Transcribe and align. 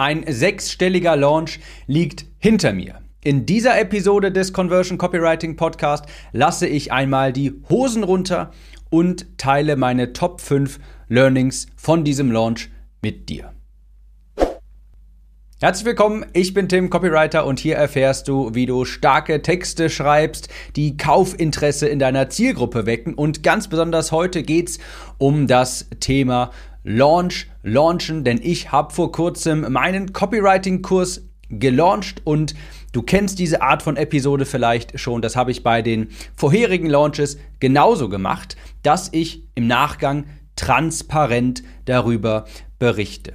Ein 0.00 0.24
sechsstelliger 0.26 1.14
Launch 1.14 1.60
liegt 1.86 2.24
hinter 2.38 2.72
mir. 2.72 3.02
In 3.22 3.44
dieser 3.44 3.78
Episode 3.78 4.32
des 4.32 4.54
Conversion 4.54 4.96
Copywriting 4.96 5.56
Podcast 5.56 6.06
lasse 6.32 6.66
ich 6.66 6.90
einmal 6.90 7.34
die 7.34 7.52
Hosen 7.68 8.02
runter 8.02 8.50
und 8.88 9.36
teile 9.36 9.76
meine 9.76 10.14
Top 10.14 10.40
5 10.40 10.78
Learnings 11.08 11.66
von 11.76 12.02
diesem 12.02 12.32
Launch 12.32 12.70
mit 13.02 13.28
dir. 13.28 13.52
Herzlich 15.60 15.84
willkommen, 15.84 16.24
ich 16.32 16.54
bin 16.54 16.70
Tim, 16.70 16.88
Copywriter 16.88 17.44
und 17.44 17.60
hier 17.60 17.76
erfährst 17.76 18.28
du, 18.28 18.54
wie 18.54 18.64
du 18.64 18.86
starke 18.86 19.42
Texte 19.42 19.90
schreibst, 19.90 20.48
die 20.74 20.96
Kaufinteresse 20.96 21.86
in 21.86 21.98
deiner 21.98 22.30
Zielgruppe 22.30 22.86
wecken 22.86 23.12
und 23.12 23.42
ganz 23.42 23.68
besonders 23.68 24.10
heute 24.10 24.42
geht's 24.42 24.78
um 25.18 25.46
das 25.46 25.90
Thema 26.00 26.52
Launch, 26.82 27.46
Launchen, 27.62 28.24
denn 28.24 28.40
ich 28.42 28.72
habe 28.72 28.92
vor 28.92 29.12
kurzem 29.12 29.70
meinen 29.72 30.12
Copywriting-Kurs 30.12 31.22
gelauncht 31.50 32.22
und 32.24 32.54
du 32.92 33.02
kennst 33.02 33.38
diese 33.38 33.60
Art 33.60 33.82
von 33.82 33.96
Episode 33.96 34.46
vielleicht 34.46 34.98
schon. 34.98 35.20
Das 35.20 35.36
habe 35.36 35.50
ich 35.50 35.62
bei 35.62 35.82
den 35.82 36.08
vorherigen 36.36 36.88
Launches 36.88 37.38
genauso 37.58 38.08
gemacht, 38.08 38.56
dass 38.82 39.08
ich 39.12 39.44
im 39.54 39.66
Nachgang 39.66 40.26
transparent 40.56 41.62
darüber 41.84 42.44
berichte. 42.78 43.34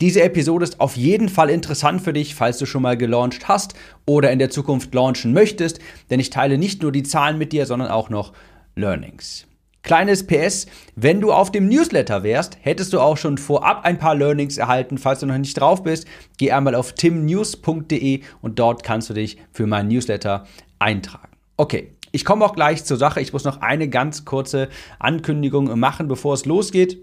Diese 0.00 0.22
Episode 0.22 0.64
ist 0.64 0.80
auf 0.80 0.96
jeden 0.96 1.30
Fall 1.30 1.48
interessant 1.48 2.02
für 2.02 2.12
dich, 2.12 2.34
falls 2.34 2.58
du 2.58 2.66
schon 2.66 2.82
mal 2.82 2.98
gelauncht 2.98 3.48
hast 3.48 3.74
oder 4.04 4.30
in 4.30 4.38
der 4.38 4.50
Zukunft 4.50 4.94
launchen 4.94 5.32
möchtest, 5.32 5.78
denn 6.10 6.20
ich 6.20 6.28
teile 6.28 6.58
nicht 6.58 6.82
nur 6.82 6.92
die 6.92 7.02
Zahlen 7.02 7.38
mit 7.38 7.52
dir, 7.52 7.64
sondern 7.64 7.88
auch 7.88 8.10
noch 8.10 8.34
Learnings. 8.74 9.46
Kleines 9.86 10.26
PS, 10.26 10.66
wenn 10.96 11.20
du 11.20 11.32
auf 11.32 11.52
dem 11.52 11.68
Newsletter 11.68 12.24
wärst, 12.24 12.58
hättest 12.60 12.92
du 12.92 12.98
auch 12.98 13.16
schon 13.16 13.38
vorab 13.38 13.84
ein 13.84 13.98
paar 13.98 14.16
Learnings 14.16 14.58
erhalten. 14.58 14.98
Falls 14.98 15.20
du 15.20 15.26
noch 15.26 15.38
nicht 15.38 15.60
drauf 15.60 15.84
bist, 15.84 16.08
geh 16.38 16.50
einmal 16.50 16.74
auf 16.74 16.94
timnews.de 16.94 18.22
und 18.42 18.58
dort 18.58 18.82
kannst 18.82 19.10
du 19.10 19.14
dich 19.14 19.38
für 19.52 19.68
meinen 19.68 19.86
Newsletter 19.86 20.44
eintragen. 20.80 21.36
Okay, 21.56 21.92
ich 22.10 22.24
komme 22.24 22.44
auch 22.44 22.56
gleich 22.56 22.84
zur 22.84 22.96
Sache. 22.96 23.20
Ich 23.20 23.32
muss 23.32 23.44
noch 23.44 23.60
eine 23.60 23.88
ganz 23.88 24.24
kurze 24.24 24.70
Ankündigung 24.98 25.78
machen, 25.78 26.08
bevor 26.08 26.34
es 26.34 26.46
losgeht. 26.46 26.98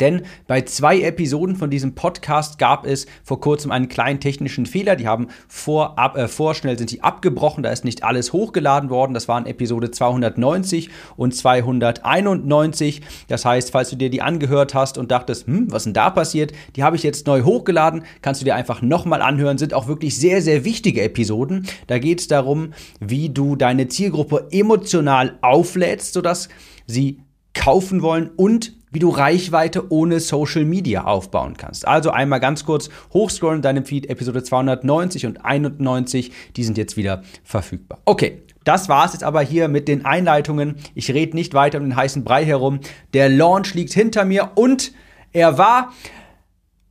Denn 0.00 0.22
bei 0.46 0.62
zwei 0.62 1.00
Episoden 1.00 1.56
von 1.56 1.70
diesem 1.70 1.94
Podcast 1.94 2.58
gab 2.58 2.86
es 2.86 3.06
vor 3.24 3.40
kurzem 3.40 3.70
einen 3.70 3.88
kleinen 3.88 4.20
technischen 4.20 4.66
Fehler. 4.66 4.96
Die 4.96 5.08
haben 5.08 5.28
vor, 5.48 5.96
äh, 6.14 6.28
vorschnell 6.28 6.78
sind 6.78 6.90
die 6.90 7.02
abgebrochen. 7.02 7.62
Da 7.62 7.70
ist 7.70 7.84
nicht 7.84 8.04
alles 8.04 8.32
hochgeladen 8.32 8.90
worden. 8.90 9.14
Das 9.14 9.28
waren 9.28 9.46
Episode 9.46 9.90
290 9.90 10.90
und 11.16 11.34
291. 11.34 13.02
Das 13.28 13.44
heißt, 13.44 13.70
falls 13.70 13.90
du 13.90 13.96
dir 13.96 14.10
die 14.10 14.22
angehört 14.22 14.74
hast 14.74 14.98
und 14.98 15.10
dachtest, 15.10 15.46
hm, 15.46 15.70
was 15.70 15.84
denn 15.84 15.94
da 15.94 16.10
passiert, 16.10 16.52
die 16.76 16.82
habe 16.82 16.96
ich 16.96 17.02
jetzt 17.02 17.26
neu 17.26 17.42
hochgeladen. 17.42 18.04
Kannst 18.22 18.40
du 18.40 18.44
dir 18.44 18.54
einfach 18.54 18.82
nochmal 18.82 19.22
anhören. 19.22 19.58
Sind 19.58 19.74
auch 19.74 19.88
wirklich 19.88 20.16
sehr, 20.16 20.42
sehr 20.42 20.64
wichtige 20.64 21.02
Episoden. 21.02 21.66
Da 21.86 21.98
geht 21.98 22.20
es 22.20 22.28
darum, 22.28 22.72
wie 23.00 23.30
du 23.30 23.56
deine 23.56 23.88
Zielgruppe 23.88 24.48
emotional 24.50 25.38
auflädst, 25.42 26.12
sodass 26.12 26.48
sie 26.86 27.20
kaufen 27.54 28.02
wollen 28.02 28.30
und 28.36 28.77
wie 28.90 28.98
du 28.98 29.10
Reichweite 29.10 29.90
ohne 29.92 30.20
Social 30.20 30.64
Media 30.64 31.04
aufbauen 31.04 31.56
kannst. 31.56 31.86
Also 31.86 32.10
einmal 32.10 32.40
ganz 32.40 32.64
kurz 32.64 32.88
hochscrollen 33.12 33.56
in 33.56 33.62
deinem 33.62 33.84
Feed, 33.84 34.08
Episode 34.08 34.42
290 34.42 35.26
und 35.26 35.44
91, 35.44 36.32
die 36.56 36.64
sind 36.64 36.78
jetzt 36.78 36.96
wieder 36.96 37.22
verfügbar. 37.44 38.00
Okay, 38.04 38.42
das 38.64 38.88
war's 38.88 39.14
jetzt 39.14 39.24
aber 39.24 39.40
hier 39.40 39.68
mit 39.68 39.88
den 39.88 40.04
Einleitungen. 40.04 40.76
Ich 40.94 41.10
rede 41.10 41.36
nicht 41.36 41.54
weiter 41.54 41.78
um 41.78 41.84
den 41.84 41.96
heißen 41.96 42.24
Brei 42.24 42.44
herum. 42.44 42.80
Der 43.14 43.28
Launch 43.28 43.74
liegt 43.74 43.94
hinter 43.94 44.24
mir 44.24 44.52
und 44.56 44.92
er 45.32 45.58
war 45.58 45.92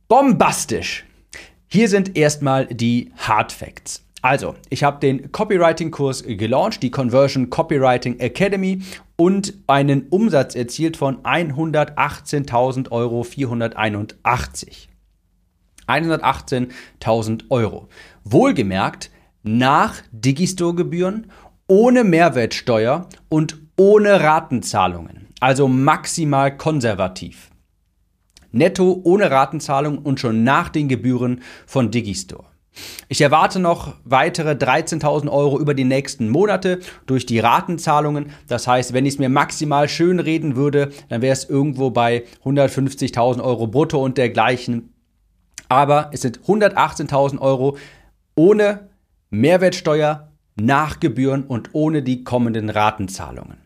bombastisch. 0.08 1.04
Hier 1.68 1.88
sind 1.88 2.16
erstmal 2.16 2.66
die 2.66 3.12
Hard 3.16 3.52
Facts. 3.52 4.02
Also, 4.22 4.56
ich 4.70 4.82
habe 4.82 4.98
den 4.98 5.30
Copywriting-Kurs 5.30 6.24
gelauncht, 6.24 6.82
die 6.82 6.90
Conversion 6.90 7.50
Copywriting 7.50 8.18
Academy 8.18 8.80
und 9.20 9.54
einen 9.66 10.08
Umsatz 10.08 10.54
erzielt 10.54 10.96
von 10.96 11.22
118.000 11.24 12.90
Euro 12.92 13.24
481. 13.24 14.88
118.000 15.88 17.44
Euro. 17.50 17.88
Wohlgemerkt 18.24 19.10
nach 19.42 19.96
Digistore-Gebühren, 20.12 21.32
ohne 21.66 22.04
Mehrwertsteuer 22.04 23.08
und 23.28 23.58
ohne 23.76 24.20
Ratenzahlungen. 24.20 25.28
Also 25.40 25.68
maximal 25.68 26.56
konservativ. 26.56 27.50
Netto 28.50 29.00
ohne 29.04 29.30
Ratenzahlung 29.30 29.98
und 29.98 30.20
schon 30.20 30.44
nach 30.44 30.68
den 30.68 30.88
Gebühren 30.88 31.42
von 31.66 31.90
Digistore. 31.90 32.46
Ich 33.08 33.20
erwarte 33.20 33.58
noch 33.58 33.94
weitere 34.04 34.52
13.000 34.52 35.30
Euro 35.30 35.58
über 35.58 35.74
die 35.74 35.84
nächsten 35.84 36.28
Monate 36.28 36.80
durch 37.06 37.26
die 37.26 37.38
Ratenzahlungen. 37.38 38.30
Das 38.46 38.66
heißt, 38.66 38.92
wenn 38.92 39.06
ich 39.06 39.14
es 39.14 39.18
mir 39.18 39.28
maximal 39.28 39.88
schön 39.88 40.20
reden 40.20 40.56
würde, 40.56 40.90
dann 41.08 41.22
wäre 41.22 41.32
es 41.32 41.48
irgendwo 41.48 41.90
bei 41.90 42.24
150.000 42.44 43.42
Euro 43.42 43.66
brutto 43.66 44.02
und 44.02 44.18
dergleichen. 44.18 44.92
Aber 45.68 46.10
es 46.12 46.22
sind 46.22 46.40
118.000 46.40 47.38
Euro 47.40 47.76
ohne 48.34 48.88
Mehrwertsteuer, 49.30 50.32
Nachgebühren 50.56 51.44
und 51.44 51.70
ohne 51.72 52.02
die 52.02 52.24
kommenden 52.24 52.70
Ratenzahlungen. 52.70 53.58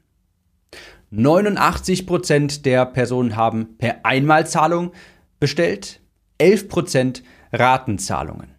89% 1.12 2.62
der 2.62 2.86
Personen 2.86 3.36
haben 3.36 3.76
per 3.76 4.04
Einmalzahlung 4.04 4.92
bestellt, 5.38 6.00
11% 6.40 7.22
Ratenzahlungen. 7.52 8.54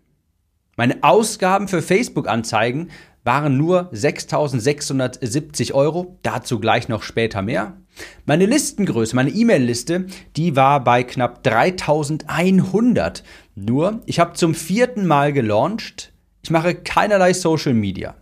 Meine 0.75 1.03
Ausgaben 1.03 1.67
für 1.67 1.83
Facebook-Anzeigen 1.83 2.89
waren 3.23 3.57
nur 3.57 3.91
6.670 3.93 5.73
Euro, 5.73 6.17
dazu 6.23 6.59
gleich 6.59 6.89
noch 6.89 7.03
später 7.03 7.41
mehr. 7.41 7.77
Meine 8.25 8.47
Listengröße, 8.47 9.15
meine 9.15 9.29
E-Mail-Liste, 9.29 10.07
die 10.35 10.55
war 10.55 10.83
bei 10.83 11.03
knapp 11.03 11.45
3.100. 11.45 13.21
Nur, 13.55 14.01
ich 14.07 14.19
habe 14.19 14.33
zum 14.33 14.55
vierten 14.55 15.05
Mal 15.05 15.31
gelauncht. 15.31 16.11
Ich 16.41 16.49
mache 16.49 16.73
keinerlei 16.73 17.33
Social 17.33 17.75
Media. 17.75 18.15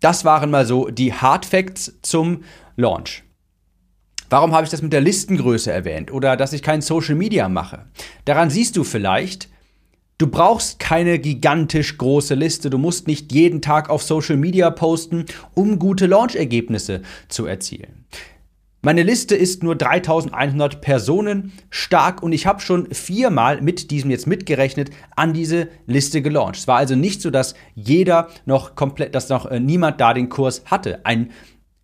Das 0.00 0.24
waren 0.24 0.50
mal 0.50 0.66
so 0.66 0.88
die 0.88 1.14
Hard 1.14 1.46
Facts 1.46 1.98
zum 2.02 2.44
Launch. 2.76 3.24
Warum 4.28 4.52
habe 4.52 4.64
ich 4.64 4.70
das 4.70 4.82
mit 4.82 4.92
der 4.92 5.00
Listengröße 5.00 5.72
erwähnt 5.72 6.12
oder 6.12 6.36
dass 6.36 6.52
ich 6.52 6.62
kein 6.62 6.82
Social 6.82 7.16
Media 7.16 7.48
mache? 7.48 7.86
Daran 8.26 8.50
siehst 8.50 8.76
du 8.76 8.84
vielleicht, 8.84 9.48
Du 10.20 10.26
brauchst 10.26 10.78
keine 10.78 11.18
gigantisch 11.18 11.96
große 11.96 12.34
Liste. 12.34 12.68
Du 12.68 12.76
musst 12.76 13.06
nicht 13.06 13.32
jeden 13.32 13.62
Tag 13.62 13.88
auf 13.88 14.02
Social 14.02 14.36
Media 14.36 14.68
posten, 14.68 15.24
um 15.54 15.78
gute 15.78 16.04
Launch-Ergebnisse 16.04 17.00
zu 17.30 17.46
erzielen. 17.46 18.04
Meine 18.82 19.02
Liste 19.02 19.34
ist 19.34 19.62
nur 19.62 19.76
3100 19.76 20.82
Personen 20.82 21.52
stark 21.70 22.22
und 22.22 22.32
ich 22.32 22.44
habe 22.44 22.60
schon 22.60 22.92
viermal 22.92 23.62
mit 23.62 23.90
diesem 23.90 24.10
jetzt 24.10 24.26
mitgerechnet 24.26 24.90
an 25.16 25.32
diese 25.32 25.68
Liste 25.86 26.20
gelauncht. 26.20 26.56
Es 26.56 26.68
war 26.68 26.76
also 26.76 26.96
nicht 26.96 27.22
so, 27.22 27.30
dass 27.30 27.54
jeder 27.74 28.28
noch 28.44 28.74
komplett, 28.74 29.14
dass 29.14 29.30
noch 29.30 29.46
äh, 29.46 29.58
niemand 29.58 30.02
da 30.02 30.12
den 30.12 30.28
Kurs 30.28 30.64
hatte. 30.66 31.00
Ein 31.06 31.30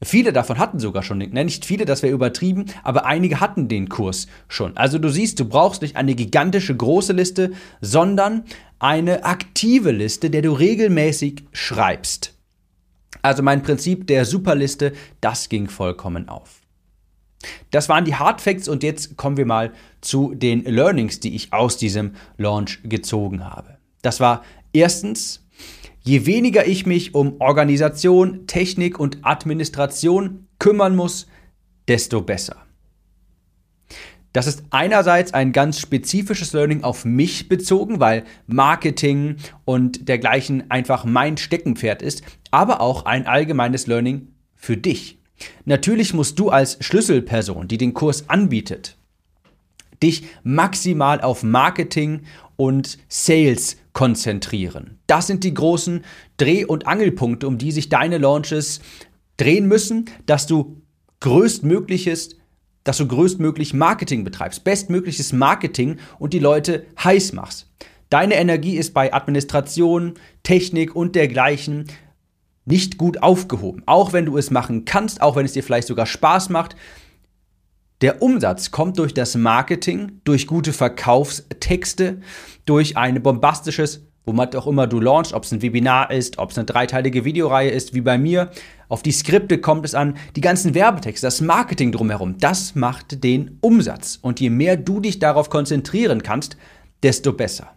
Viele 0.02 0.32
davon 0.32 0.58
hatten 0.58 0.78
sogar 0.78 1.02
schon 1.02 1.20
den, 1.20 1.32
ne, 1.32 1.44
nicht 1.44 1.64
viele, 1.64 1.86
das 1.86 2.02
wäre 2.02 2.12
übertrieben, 2.12 2.66
aber 2.82 3.06
einige 3.06 3.40
hatten 3.40 3.68
den 3.68 3.88
Kurs 3.88 4.26
schon. 4.46 4.76
Also 4.76 4.98
du 4.98 5.08
siehst, 5.08 5.40
du 5.40 5.46
brauchst 5.46 5.80
nicht 5.80 5.96
eine 5.96 6.14
gigantische 6.14 6.76
große 6.76 7.14
Liste, 7.14 7.52
sondern 7.80 8.44
eine 8.78 9.24
aktive 9.24 9.92
Liste, 9.92 10.28
der 10.28 10.42
du 10.42 10.52
regelmäßig 10.52 11.44
schreibst. 11.52 12.34
Also 13.22 13.42
mein 13.42 13.62
Prinzip 13.62 14.06
der 14.06 14.26
Superliste, 14.26 14.92
das 15.22 15.48
ging 15.48 15.68
vollkommen 15.68 16.28
auf. 16.28 16.60
Das 17.70 17.88
waren 17.88 18.04
die 18.04 18.14
Hard 18.14 18.40
Facts 18.42 18.68
und 18.68 18.82
jetzt 18.82 19.16
kommen 19.16 19.36
wir 19.38 19.46
mal 19.46 19.72
zu 20.02 20.34
den 20.34 20.64
Learnings, 20.64 21.20
die 21.20 21.34
ich 21.34 21.52
aus 21.52 21.78
diesem 21.78 22.12
Launch 22.36 22.80
gezogen 22.84 23.44
habe. 23.44 23.78
Das 24.02 24.20
war 24.20 24.44
erstens, 24.72 25.45
Je 26.06 26.24
weniger 26.24 26.68
ich 26.68 26.86
mich 26.86 27.16
um 27.16 27.40
Organisation, 27.40 28.46
Technik 28.46 29.00
und 29.00 29.18
Administration 29.22 30.46
kümmern 30.60 30.94
muss, 30.94 31.26
desto 31.88 32.22
besser. 32.22 32.64
Das 34.32 34.46
ist 34.46 34.62
einerseits 34.70 35.34
ein 35.34 35.50
ganz 35.50 35.80
spezifisches 35.80 36.52
Learning 36.52 36.84
auf 36.84 37.04
mich 37.04 37.48
bezogen, 37.48 37.98
weil 37.98 38.22
Marketing 38.46 39.36
und 39.64 40.08
dergleichen 40.08 40.70
einfach 40.70 41.04
mein 41.04 41.38
Steckenpferd 41.38 42.02
ist, 42.02 42.22
aber 42.52 42.80
auch 42.80 43.04
ein 43.04 43.26
allgemeines 43.26 43.88
Learning 43.88 44.28
für 44.54 44.76
dich. 44.76 45.18
Natürlich 45.64 46.14
musst 46.14 46.38
du 46.38 46.50
als 46.50 46.78
Schlüsselperson, 46.84 47.66
die 47.66 47.78
den 47.78 47.94
Kurs 47.94 48.30
anbietet, 48.30 48.96
dich 50.02 50.28
maximal 50.44 51.20
auf 51.20 51.42
Marketing 51.42 52.20
und 52.56 52.98
Sales 53.08 53.76
konzentrieren. 53.92 54.98
Das 55.06 55.26
sind 55.26 55.44
die 55.44 55.54
großen 55.54 56.04
Dreh- 56.36 56.64
und 56.64 56.86
Angelpunkte, 56.86 57.46
um 57.46 57.58
die 57.58 57.72
sich 57.72 57.88
deine 57.88 58.18
Launches 58.18 58.80
drehen 59.36 59.68
müssen, 59.68 60.06
dass 60.26 60.46
du 60.46 60.82
größtmögliches 61.20 62.36
dass 62.86 62.98
du 62.98 63.08
größtmöglich 63.08 63.74
Marketing 63.74 64.22
betreibst, 64.22 64.62
bestmögliches 64.62 65.32
Marketing 65.32 65.96
und 66.20 66.32
die 66.32 66.38
Leute 66.38 66.86
heiß 67.02 67.32
machst. 67.32 67.68
Deine 68.10 68.36
Energie 68.36 68.76
ist 68.76 68.94
bei 68.94 69.12
Administration, 69.12 70.14
Technik 70.44 70.94
und 70.94 71.16
dergleichen 71.16 71.86
nicht 72.64 72.96
gut 72.96 73.22
aufgehoben. 73.24 73.82
Auch 73.86 74.12
wenn 74.12 74.24
du 74.24 74.38
es 74.38 74.52
machen 74.52 74.84
kannst, 74.84 75.20
auch 75.20 75.34
wenn 75.34 75.44
es 75.44 75.52
dir 75.52 75.64
vielleicht 75.64 75.88
sogar 75.88 76.06
Spaß 76.06 76.48
macht. 76.50 76.76
Der 78.02 78.20
Umsatz 78.20 78.70
kommt 78.70 78.98
durch 78.98 79.14
das 79.14 79.36
Marketing, 79.36 80.20
durch 80.24 80.46
gute 80.46 80.74
Verkaufstexte, 80.74 82.20
durch 82.66 82.98
ein 82.98 83.22
bombastisches, 83.22 84.06
womit 84.26 84.54
auch 84.54 84.66
immer 84.66 84.86
du 84.86 85.00
launchst, 85.00 85.32
ob 85.32 85.44
es 85.44 85.52
ein 85.52 85.62
Webinar 85.62 86.10
ist, 86.10 86.36
ob 86.36 86.50
es 86.50 86.58
eine 86.58 86.66
dreiteilige 86.66 87.24
Videoreihe 87.24 87.70
ist, 87.70 87.94
wie 87.94 88.02
bei 88.02 88.18
mir. 88.18 88.50
Auf 88.90 89.02
die 89.02 89.12
Skripte 89.12 89.58
kommt 89.58 89.86
es 89.86 89.94
an, 89.94 90.18
die 90.34 90.42
ganzen 90.42 90.74
Werbetexte, 90.74 91.26
das 91.26 91.40
Marketing 91.40 91.90
drumherum, 91.90 92.36
das 92.38 92.74
macht 92.74 93.24
den 93.24 93.56
Umsatz. 93.62 94.18
Und 94.20 94.40
je 94.40 94.50
mehr 94.50 94.76
du 94.76 95.00
dich 95.00 95.18
darauf 95.18 95.48
konzentrieren 95.48 96.22
kannst, 96.22 96.58
desto 97.02 97.32
besser. 97.32 97.72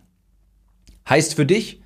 Heißt 1.08 1.34
für 1.34 1.46
dich, 1.46 1.82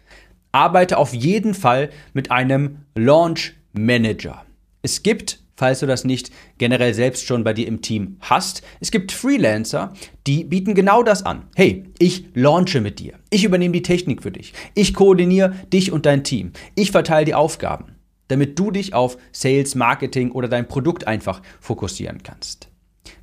arbeite 0.52 0.98
auf 0.98 1.14
jeden 1.14 1.54
Fall 1.54 1.92
mit 2.14 2.32
einem 2.32 2.80
Launch 2.96 3.54
Manager. 3.74 4.44
Es 4.82 5.04
gibt, 5.04 5.43
falls 5.64 5.80
du 5.80 5.86
das 5.86 6.04
nicht 6.04 6.30
generell 6.58 6.94
selbst 6.94 7.26
schon 7.26 7.46
bei 7.46 7.54
dir 7.54 7.68
im 7.70 7.82
Team 7.82 8.18
hast, 8.20 8.64
es 8.82 8.92
gibt 8.92 9.14
Freelancer, 9.14 9.94
die 10.28 10.44
bieten 10.44 10.76
genau 10.76 11.04
das 11.04 11.26
an. 11.26 11.44
Hey, 11.56 11.86
ich 12.00 12.26
launche 12.34 12.82
mit 12.82 13.00
dir. 13.00 13.14
Ich 13.30 13.46
übernehme 13.46 13.72
die 13.72 13.82
Technik 13.82 14.24
für 14.24 14.32
dich. 14.34 14.52
Ich 14.76 14.94
koordiniere 14.94 15.56
dich 15.72 15.94
und 15.94 16.06
dein 16.06 16.26
Team. 16.26 16.52
Ich 16.76 16.92
verteile 16.92 17.24
die 17.24 17.34
Aufgaben, 17.34 17.96
damit 18.28 18.60
du 18.60 18.72
dich 18.72 18.94
auf 18.94 19.18
Sales, 19.32 19.74
Marketing 19.76 20.34
oder 20.34 20.50
dein 20.50 20.68
Produkt 20.68 21.08
einfach 21.08 21.42
fokussieren 21.62 22.24
kannst. 22.24 22.68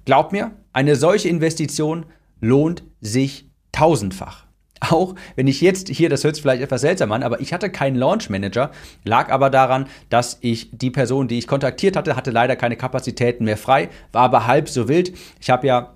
Glaub 0.07 0.33
mir, 0.33 0.53
eine 0.73 0.97
solche 0.97 1.29
Investition 1.29 2.07
lohnt 2.41 2.85
sich 3.03 3.51
tausendfach. 3.71 4.47
Auch 4.81 5.15
wenn 5.37 5.47
ich 5.47 5.61
jetzt 5.61 5.89
hier, 5.89 6.09
das 6.09 6.25
hört 6.25 6.37
sich 6.37 6.43
vielleicht 6.43 6.63
etwas 6.63 6.81
seltsam 6.81 7.13
an, 7.13 7.23
aber 7.23 7.41
ich 7.41 7.53
hatte 7.53 7.71
keinen 7.71 7.97
Launch 7.97 8.31
Manager, 8.31 8.71
lag 9.05 9.31
aber 9.31 9.51
daran, 9.51 9.87
dass 10.09 10.39
ich 10.41 10.71
die 10.73 10.91
Person, 10.91 11.29
die 11.29 11.39
ich 11.39 11.47
kontaktiert 11.47 11.97
hatte, 11.97 12.17
hatte 12.17 12.31
leider 12.31 12.57
keine 12.57 12.77
Kapazitäten 12.77 13.45
mehr 13.45 13.59
frei, 13.59 13.91
war 14.13 14.23
aber 14.23 14.47
halb 14.47 14.69
so 14.71 14.89
wild. 14.89 15.13
Ich 15.39 15.51
habe 15.51 15.67
ja 15.67 15.93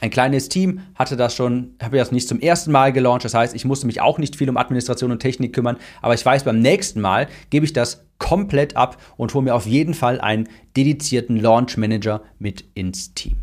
ein 0.00 0.10
kleines 0.10 0.48
Team, 0.48 0.80
hatte 0.94 1.16
das 1.16 1.34
schon, 1.34 1.74
habe 1.82 1.98
das 1.98 2.12
nicht 2.12 2.28
zum 2.28 2.40
ersten 2.40 2.72
Mal 2.72 2.92
gelauncht, 2.92 3.24
das 3.24 3.34
heißt, 3.34 3.54
ich 3.54 3.64
musste 3.64 3.86
mich 3.86 4.00
auch 4.00 4.18
nicht 4.18 4.36
viel 4.36 4.48
um 4.48 4.56
Administration 4.56 5.10
und 5.10 5.20
Technik 5.20 5.54
kümmern, 5.54 5.76
aber 6.00 6.14
ich 6.14 6.24
weiß, 6.24 6.44
beim 6.44 6.60
nächsten 6.60 7.00
Mal 7.00 7.28
gebe 7.50 7.64
ich 7.64 7.72
das 7.72 8.06
komplett 8.18 8.76
ab 8.76 8.96
und 9.16 9.32
hole 9.34 9.44
mir 9.44 9.54
auf 9.54 9.66
jeden 9.66 9.94
Fall 9.94 10.20
einen 10.20 10.48
dedizierten 10.76 11.38
Launch 11.38 11.76
Manager 11.76 12.22
mit 12.38 12.64
ins 12.74 13.14
Team. 13.14 13.36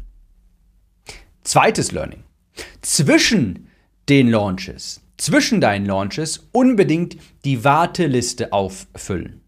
Zweites 1.44 1.92
Learning. 1.92 2.24
Zwischen 2.82 3.68
den 4.10 4.30
Launches, 4.30 5.02
zwischen 5.18 5.62
deinen 5.62 5.86
Launches 5.86 6.50
unbedingt 6.52 7.18
die 7.46 7.64
Warteliste 7.64 8.52
auffüllen. 8.52 9.42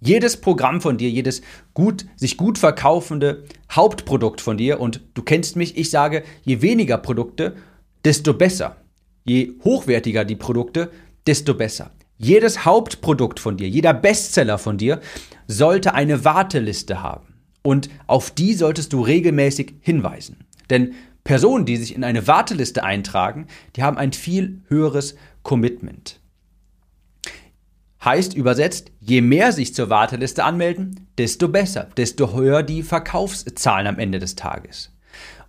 Jedes 0.00 0.36
Programm 0.36 0.80
von 0.80 0.98
dir, 0.98 1.08
jedes 1.08 1.42
gut, 1.74 2.06
sich 2.16 2.36
gut 2.36 2.58
verkaufende 2.58 3.44
Hauptprodukt 3.70 4.40
von 4.40 4.56
dir, 4.56 4.80
und 4.80 5.00
du 5.14 5.22
kennst 5.22 5.54
mich, 5.54 5.76
ich 5.76 5.90
sage, 5.90 6.24
je 6.42 6.60
weniger 6.60 6.98
Produkte, 6.98 7.54
desto 8.04 8.34
besser. 8.34 8.78
Je 9.24 9.52
hochwertiger 9.62 10.24
die 10.24 10.34
Produkte, 10.34 10.90
desto 11.28 11.54
besser. 11.54 11.92
Jedes 12.18 12.64
Hauptprodukt 12.64 13.38
von 13.38 13.56
dir, 13.56 13.68
jeder 13.68 13.94
Bestseller 13.94 14.58
von 14.58 14.76
dir 14.76 15.00
sollte 15.46 15.94
eine 15.94 16.24
Warteliste 16.24 17.00
haben. 17.00 17.34
Und 17.62 17.88
auf 18.08 18.32
die 18.32 18.54
solltest 18.54 18.92
du 18.92 19.02
regelmäßig 19.02 19.74
hinweisen. 19.80 20.38
Denn 20.68 20.94
Personen, 21.24 21.66
die 21.66 21.76
sich 21.76 21.94
in 21.94 22.04
eine 22.04 22.26
Warteliste 22.26 22.82
eintragen, 22.82 23.46
die 23.76 23.82
haben 23.82 23.96
ein 23.96 24.12
viel 24.12 24.62
höheres 24.68 25.14
Commitment. 25.42 26.20
Heißt 28.04 28.34
übersetzt, 28.34 28.90
je 28.98 29.20
mehr 29.20 29.52
sich 29.52 29.74
zur 29.74 29.88
Warteliste 29.88 30.42
anmelden, 30.42 31.06
desto 31.18 31.48
besser, 31.48 31.88
desto 31.96 32.34
höher 32.34 32.64
die 32.64 32.82
Verkaufszahlen 32.82 33.86
am 33.86 33.98
Ende 34.00 34.18
des 34.18 34.34
Tages. 34.34 34.90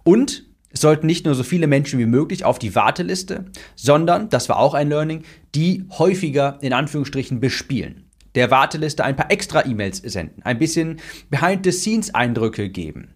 Und 0.03 0.45
es 0.69 0.81
sollten 0.81 1.07
nicht 1.07 1.25
nur 1.25 1.33
so 1.33 1.43
viele 1.43 1.65
Menschen 1.65 1.99
wie 1.99 2.05
möglich 2.05 2.45
auf 2.45 2.59
die 2.59 2.75
Warteliste, 2.75 3.45
sondern, 3.75 4.29
das 4.29 4.49
war 4.49 4.59
auch 4.59 4.75
ein 4.75 4.89
Learning, 4.89 5.23
die 5.55 5.85
häufiger 5.97 6.59
in 6.61 6.73
Anführungsstrichen 6.73 7.39
bespielen. 7.39 8.09
Der 8.35 8.51
Warteliste 8.51 9.03
ein 9.03 9.15
paar 9.15 9.31
extra 9.31 9.65
E-Mails 9.65 9.97
senden, 9.97 10.43
ein 10.43 10.59
bisschen 10.59 10.99
Behind-the-Scenes-Eindrücke 11.29 12.69
geben 12.69 13.15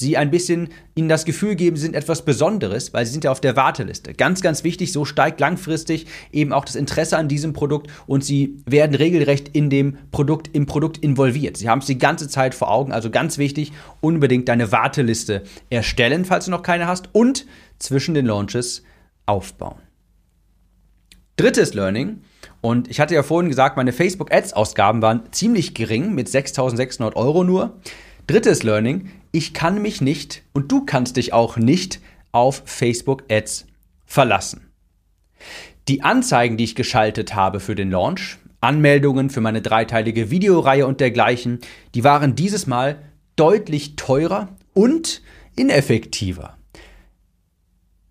sie 0.00 0.16
ein 0.16 0.30
bisschen 0.30 0.68
ihnen 0.94 1.08
das 1.08 1.24
Gefühl 1.24 1.54
geben, 1.54 1.76
sie 1.76 1.82
sind 1.82 1.94
etwas 1.94 2.24
Besonderes, 2.24 2.92
weil 2.92 3.06
sie 3.06 3.12
sind 3.12 3.24
ja 3.24 3.30
auf 3.30 3.40
der 3.40 3.56
Warteliste. 3.56 4.14
Ganz, 4.14 4.40
ganz 4.40 4.64
wichtig, 4.64 4.92
so 4.92 5.04
steigt 5.04 5.40
langfristig 5.40 6.06
eben 6.32 6.52
auch 6.52 6.64
das 6.64 6.76
Interesse 6.76 7.16
an 7.16 7.28
diesem 7.28 7.52
Produkt 7.52 7.90
und 8.06 8.24
sie 8.24 8.56
werden 8.66 8.94
regelrecht 8.94 9.48
in 9.48 9.70
dem 9.70 9.98
Produkt, 10.10 10.50
im 10.52 10.66
Produkt 10.66 10.98
involviert. 10.98 11.56
Sie 11.56 11.68
haben 11.68 11.80
es 11.80 11.86
die 11.86 11.98
ganze 11.98 12.28
Zeit 12.28 12.54
vor 12.54 12.70
Augen, 12.70 12.92
also 12.92 13.10
ganz 13.10 13.38
wichtig, 13.38 13.72
unbedingt 14.00 14.48
deine 14.48 14.72
Warteliste 14.72 15.42
erstellen, 15.70 16.24
falls 16.24 16.46
du 16.46 16.50
noch 16.50 16.62
keine 16.62 16.86
hast 16.86 17.08
und 17.12 17.46
zwischen 17.78 18.14
den 18.14 18.26
Launches 18.26 18.82
aufbauen. 19.26 19.78
Drittes 21.36 21.74
Learning, 21.74 22.22
und 22.60 22.88
ich 22.88 22.98
hatte 22.98 23.14
ja 23.14 23.22
vorhin 23.22 23.48
gesagt, 23.48 23.76
meine 23.76 23.92
Facebook-Ads-Ausgaben 23.92 25.02
waren 25.02 25.22
ziemlich 25.30 25.74
gering, 25.74 26.14
mit 26.14 26.28
6.600 26.28 27.14
Euro 27.14 27.44
nur. 27.44 27.76
Drittes 28.28 28.62
Learning, 28.62 29.08
ich 29.32 29.54
kann 29.54 29.80
mich 29.80 30.02
nicht 30.02 30.42
und 30.52 30.70
du 30.70 30.84
kannst 30.84 31.16
dich 31.16 31.32
auch 31.32 31.56
nicht 31.56 31.98
auf 32.30 32.62
Facebook 32.66 33.24
Ads 33.30 33.66
verlassen. 34.04 34.70
Die 35.88 36.02
Anzeigen, 36.02 36.58
die 36.58 36.64
ich 36.64 36.74
geschaltet 36.74 37.34
habe 37.34 37.58
für 37.58 37.74
den 37.74 37.90
Launch, 37.90 38.36
Anmeldungen 38.60 39.30
für 39.30 39.40
meine 39.40 39.62
dreiteilige 39.62 40.30
Videoreihe 40.30 40.86
und 40.86 41.00
dergleichen, 41.00 41.60
die 41.94 42.04
waren 42.04 42.34
dieses 42.34 42.66
Mal 42.66 43.02
deutlich 43.36 43.96
teurer 43.96 44.54
und 44.74 45.22
ineffektiver. 45.56 46.58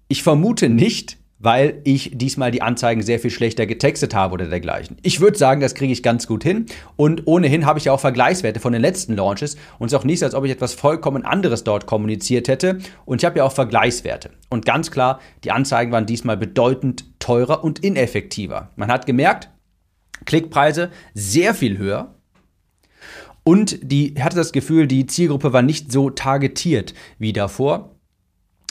Ich 0.07 0.23
vermute 0.23 0.67
nicht, 0.67 1.17
weil 1.39 1.81
ich 1.83 2.11
diesmal 2.13 2.51
die 2.51 2.61
Anzeigen 2.61 3.01
sehr 3.01 3.19
viel 3.19 3.31
schlechter 3.31 3.65
getextet 3.65 4.15
habe 4.15 4.33
oder 4.33 4.47
dergleichen. 4.47 4.97
Ich 5.03 5.19
würde 5.19 5.37
sagen, 5.37 5.61
das 5.61 5.75
kriege 5.75 5.93
ich 5.93 6.03
ganz 6.03 6.27
gut 6.27 6.43
hin 6.43 6.65
und 6.95 7.27
ohnehin 7.27 7.65
habe 7.65 7.79
ich 7.79 7.85
ja 7.85 7.93
auch 7.93 7.99
Vergleichswerte 7.99 8.59
von 8.59 8.73
den 8.73 8.81
letzten 8.81 9.15
Launches 9.15 9.55
und 9.79 9.87
es 9.87 9.93
ist 9.93 9.99
auch 9.99 10.05
nicht 10.05 10.19
so, 10.19 10.25
als 10.25 10.35
ob 10.35 10.45
ich 10.45 10.51
etwas 10.51 10.73
vollkommen 10.73 11.25
anderes 11.25 11.63
dort 11.63 11.85
kommuniziert 11.85 12.47
hätte 12.47 12.79
und 13.05 13.21
ich 13.21 13.25
habe 13.25 13.39
ja 13.39 13.43
auch 13.43 13.51
Vergleichswerte. 13.51 14.31
Und 14.49 14.65
ganz 14.65 14.91
klar, 14.91 15.19
die 15.43 15.51
Anzeigen 15.51 15.91
waren 15.91 16.05
diesmal 16.05 16.37
bedeutend 16.37 17.05
teurer 17.19 17.63
und 17.63 17.79
ineffektiver. 17.79 18.71
Man 18.75 18.91
hat 18.91 19.05
gemerkt, 19.05 19.49
Klickpreise 20.25 20.89
sehr 21.13 21.53
viel 21.53 21.77
höher, 21.77 22.13
und 23.47 23.79
die 23.81 24.13
hatte 24.19 24.35
das 24.35 24.51
Gefühl, 24.51 24.87
die 24.87 25.05
Zielgruppe 25.05 25.53
war 25.53 25.61
nicht 25.61 25.89
so 25.89 26.09
targetiert 26.09 26.93
wie 27.17 27.31
davor, 27.31 27.95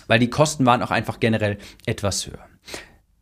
weil 0.06 0.18
die 0.18 0.28
Kosten 0.28 0.66
waren 0.66 0.82
auch 0.82 0.90
einfach 0.90 1.18
generell 1.18 1.56
etwas 1.86 2.26
höher. 2.26 2.45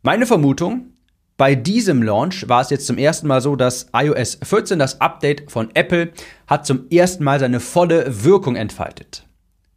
Meine 0.05 0.27
Vermutung, 0.27 0.93
bei 1.35 1.55
diesem 1.55 2.03
Launch 2.03 2.47
war 2.47 2.61
es 2.61 2.69
jetzt 2.69 2.85
zum 2.85 2.99
ersten 2.99 3.25
Mal 3.25 3.41
so, 3.41 3.55
dass 3.55 3.87
iOS 3.91 4.37
14, 4.43 4.77
das 4.77 5.01
Update 5.01 5.49
von 5.49 5.71
Apple, 5.73 6.11
hat 6.45 6.67
zum 6.67 6.91
ersten 6.91 7.23
Mal 7.23 7.39
seine 7.39 7.59
volle 7.59 8.23
Wirkung 8.23 8.55
entfaltet. 8.55 9.25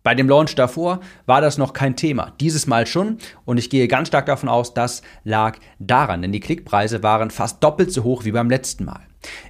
Bei 0.02 0.14
dem 0.14 0.28
Launch 0.28 0.54
davor 0.54 1.00
war 1.24 1.40
das 1.40 1.56
noch 1.56 1.72
kein 1.72 1.96
Thema, 1.96 2.34
dieses 2.40 2.66
Mal 2.66 2.86
schon 2.86 3.16
und 3.46 3.56
ich 3.56 3.70
gehe 3.70 3.88
ganz 3.88 4.08
stark 4.08 4.26
davon 4.26 4.50
aus, 4.50 4.74
das 4.74 5.00
lag 5.24 5.58
daran, 5.78 6.20
denn 6.20 6.32
die 6.32 6.40
Klickpreise 6.40 7.02
waren 7.02 7.30
fast 7.30 7.64
doppelt 7.64 7.90
so 7.90 8.04
hoch 8.04 8.26
wie 8.26 8.32
beim 8.32 8.50
letzten 8.50 8.84
Mal. 8.84 9.00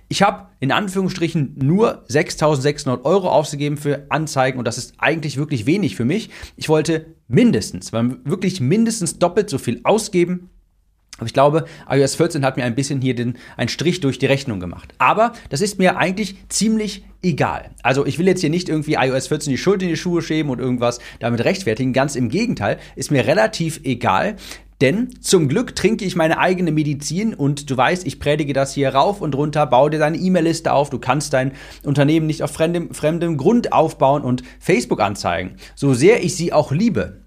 Ich 0.07 0.23
habe 0.23 0.47
in 0.61 0.71
Anführungsstrichen 0.71 1.57
nur 1.61 2.05
6.600 2.07 3.05
Euro 3.05 3.29
ausgegeben 3.29 3.79
für 3.79 4.07
Anzeigen 4.11 4.61
und 4.61 4.65
das 4.65 4.79
ist 4.79 4.95
eigentlich 4.99 5.39
wirklich 5.39 5.67
wenig 5.67 5.97
für 5.97 6.05
mich. 6.05 6.31
Ich 6.55 6.69
wollte 6.69 7.17
mindestens, 7.27 7.93
wirklich 7.93 8.61
mindestens 8.61 9.19
doppelt 9.19 9.51
so 9.51 9.59
viel 9.59 9.81
ausgeben 9.83 10.51
aber 11.19 11.27
ich 11.27 11.33
glaube, 11.33 11.65
iOS 11.91 12.15
14 12.15 12.45
hat 12.45 12.57
mir 12.57 12.65
ein 12.65 12.75
bisschen 12.75 13.01
hier 13.01 13.15
den, 13.15 13.37
einen 13.57 13.69
Strich 13.69 14.01
durch 14.01 14.19
die 14.19 14.27
Rechnung 14.27 14.61
gemacht. 14.61 14.95
Aber 14.99 15.33
das 15.51 15.61
ist 15.61 15.79
mir 15.79 15.99
eigentlich 15.99 16.37
ziemlich 16.49 17.05
egal. 17.23 17.71
Also 17.83 18.07
ich 18.07 18.19
will 18.19 18.29
jetzt 18.29 18.41
hier 18.41 18.51
nicht 18.51 18.69
irgendwie 18.69 18.95
iOS 18.95 19.27
14 19.27 19.51
die 19.51 19.59
Schuld 19.59 19.83
in 19.83 19.89
die 19.89 19.97
Schuhe 19.97 20.23
schieben 20.23 20.51
und 20.51 20.61
irgendwas 20.61 21.01
damit 21.19 21.45
rechtfertigen. 21.45 21.93
Ganz 21.93 22.15
im 22.15 22.29
Gegenteil, 22.29 22.79
ist 22.95 23.11
mir 23.11 23.27
relativ 23.27 23.81
egal. 23.83 24.37
Denn 24.81 25.09
zum 25.21 25.49
Glück 25.49 25.75
trinke 25.75 26.05
ich 26.05 26.15
meine 26.15 26.39
eigene 26.39 26.71
Medizin 26.71 27.35
und 27.35 27.69
du 27.69 27.77
weißt, 27.77 28.07
ich 28.07 28.21
predige 28.21 28.53
das 28.53 28.75
hier 28.75 28.95
rauf 28.95 29.21
und 29.21 29.35
runter, 29.35 29.67
baue 29.67 29.91
dir 29.91 29.99
deine 29.99 30.17
E-Mail-Liste 30.17 30.73
auf, 30.73 30.89
du 30.89 31.01
kannst 31.01 31.33
dein 31.33 31.51
Unternehmen 31.83 32.29
nicht 32.29 32.45
auf 32.45 32.53
fremdem, 32.53 32.95
fremdem 32.95 33.39
Grund 33.39 33.73
aufbauen 33.73 34.23
und 34.23 34.45
Facebook 34.61 35.01
anzeigen. 35.01 35.57
So 35.75 35.95
sehr 35.95 36.23
ich 36.23 36.37
sie 36.37 36.53
auch 36.53 36.71
liebe, 36.71 37.23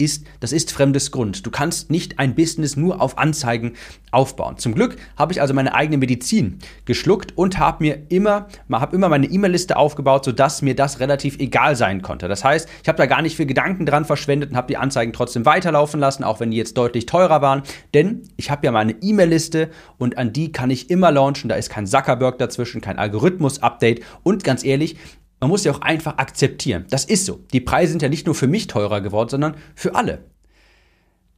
ist, 0.00 0.26
das 0.40 0.52
ist 0.52 0.72
fremdes 0.72 1.10
Grund. 1.10 1.46
Du 1.46 1.50
kannst 1.50 1.90
nicht 1.90 2.18
ein 2.18 2.34
Business 2.34 2.76
nur 2.76 3.00
auf 3.00 3.18
Anzeigen 3.18 3.74
aufbauen. 4.10 4.58
Zum 4.58 4.74
Glück 4.74 4.96
habe 5.16 5.32
ich 5.32 5.40
also 5.40 5.54
meine 5.54 5.74
eigene 5.74 5.98
Medizin 5.98 6.58
geschluckt 6.84 7.36
und 7.36 7.58
habe 7.58 7.84
mir 7.84 8.02
immer, 8.08 8.48
habe 8.70 8.96
immer 8.96 9.08
meine 9.08 9.26
E-Mail-Liste 9.26 9.76
aufgebaut, 9.76 10.24
sodass 10.24 10.62
mir 10.62 10.74
das 10.74 11.00
relativ 11.00 11.38
egal 11.38 11.76
sein 11.76 12.02
konnte. 12.02 12.26
Das 12.28 12.42
heißt, 12.44 12.68
ich 12.82 12.88
habe 12.88 12.98
da 12.98 13.06
gar 13.06 13.22
nicht 13.22 13.36
viel 13.36 13.46
Gedanken 13.46 13.86
dran 13.86 14.04
verschwendet 14.04 14.50
und 14.50 14.56
habe 14.56 14.68
die 14.68 14.76
Anzeigen 14.76 15.12
trotzdem 15.12 15.44
weiterlaufen 15.46 16.00
lassen, 16.00 16.24
auch 16.24 16.40
wenn 16.40 16.50
die 16.50 16.56
jetzt 16.56 16.76
deutlich 16.76 17.06
teurer 17.06 17.42
waren. 17.42 17.62
Denn 17.94 18.22
ich 18.36 18.50
habe 18.50 18.66
ja 18.66 18.72
meine 18.72 18.92
E-Mail-Liste 19.00 19.70
und 19.98 20.18
an 20.18 20.32
die 20.32 20.50
kann 20.52 20.70
ich 20.70 20.90
immer 20.90 21.12
launchen. 21.12 21.48
Da 21.48 21.54
ist 21.56 21.70
kein 21.70 21.86
Zuckerberg 21.86 22.38
dazwischen, 22.38 22.80
kein 22.80 22.98
Algorithmus-Update 22.98 24.02
und 24.22 24.44
ganz 24.44 24.64
ehrlich, 24.64 24.96
man 25.40 25.48
muss 25.48 25.64
ja 25.64 25.72
auch 25.72 25.80
einfach 25.80 26.18
akzeptieren. 26.18 26.86
Das 26.90 27.04
ist 27.04 27.26
so. 27.26 27.40
Die 27.52 27.60
Preise 27.60 27.92
sind 27.92 28.02
ja 28.02 28.08
nicht 28.08 28.26
nur 28.26 28.34
für 28.34 28.46
mich 28.46 28.66
teurer 28.66 29.00
geworden, 29.00 29.30
sondern 29.30 29.56
für 29.74 29.94
alle. 29.94 30.24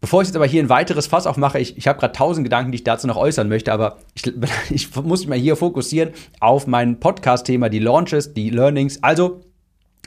Bevor 0.00 0.20
ich 0.20 0.28
jetzt 0.28 0.34
aber 0.34 0.46
hier 0.46 0.60
ein 0.60 0.68
weiteres 0.68 1.06
Fass 1.06 1.28
aufmache, 1.28 1.60
ich, 1.60 1.78
ich 1.78 1.86
habe 1.86 2.00
gerade 2.00 2.12
tausend 2.12 2.44
Gedanken, 2.44 2.72
die 2.72 2.76
ich 2.76 2.84
dazu 2.84 3.06
noch 3.06 3.16
äußern 3.16 3.48
möchte, 3.48 3.72
aber 3.72 3.98
ich, 4.14 4.24
ich 4.70 4.94
muss 4.96 5.20
mich 5.20 5.28
mal 5.28 5.38
hier 5.38 5.54
fokussieren 5.54 6.10
auf 6.40 6.66
mein 6.66 6.98
Podcast-Thema, 6.98 7.68
die 7.68 7.78
Launches, 7.78 8.34
die 8.34 8.50
Learnings. 8.50 9.00
Also 9.04 9.44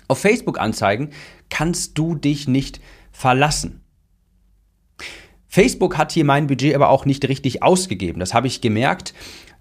auf 0.10 0.20
Facebook-Anzeigen 0.20 1.12
kannst 1.50 1.98
du 1.98 2.16
dich 2.16 2.50
nicht 2.50 2.82
verlassen. 3.14 3.82
Facebook 5.48 5.98
hat 5.98 6.12
hier 6.12 6.26
mein 6.26 6.48
Budget 6.48 6.76
aber 6.76 6.90
auch 6.90 7.06
nicht 7.06 7.26
richtig 7.30 7.64
ausgegeben. 7.64 8.20
Das 8.20 8.34
habe 8.34 8.48
ich 8.48 8.60
gemerkt, 8.60 9.14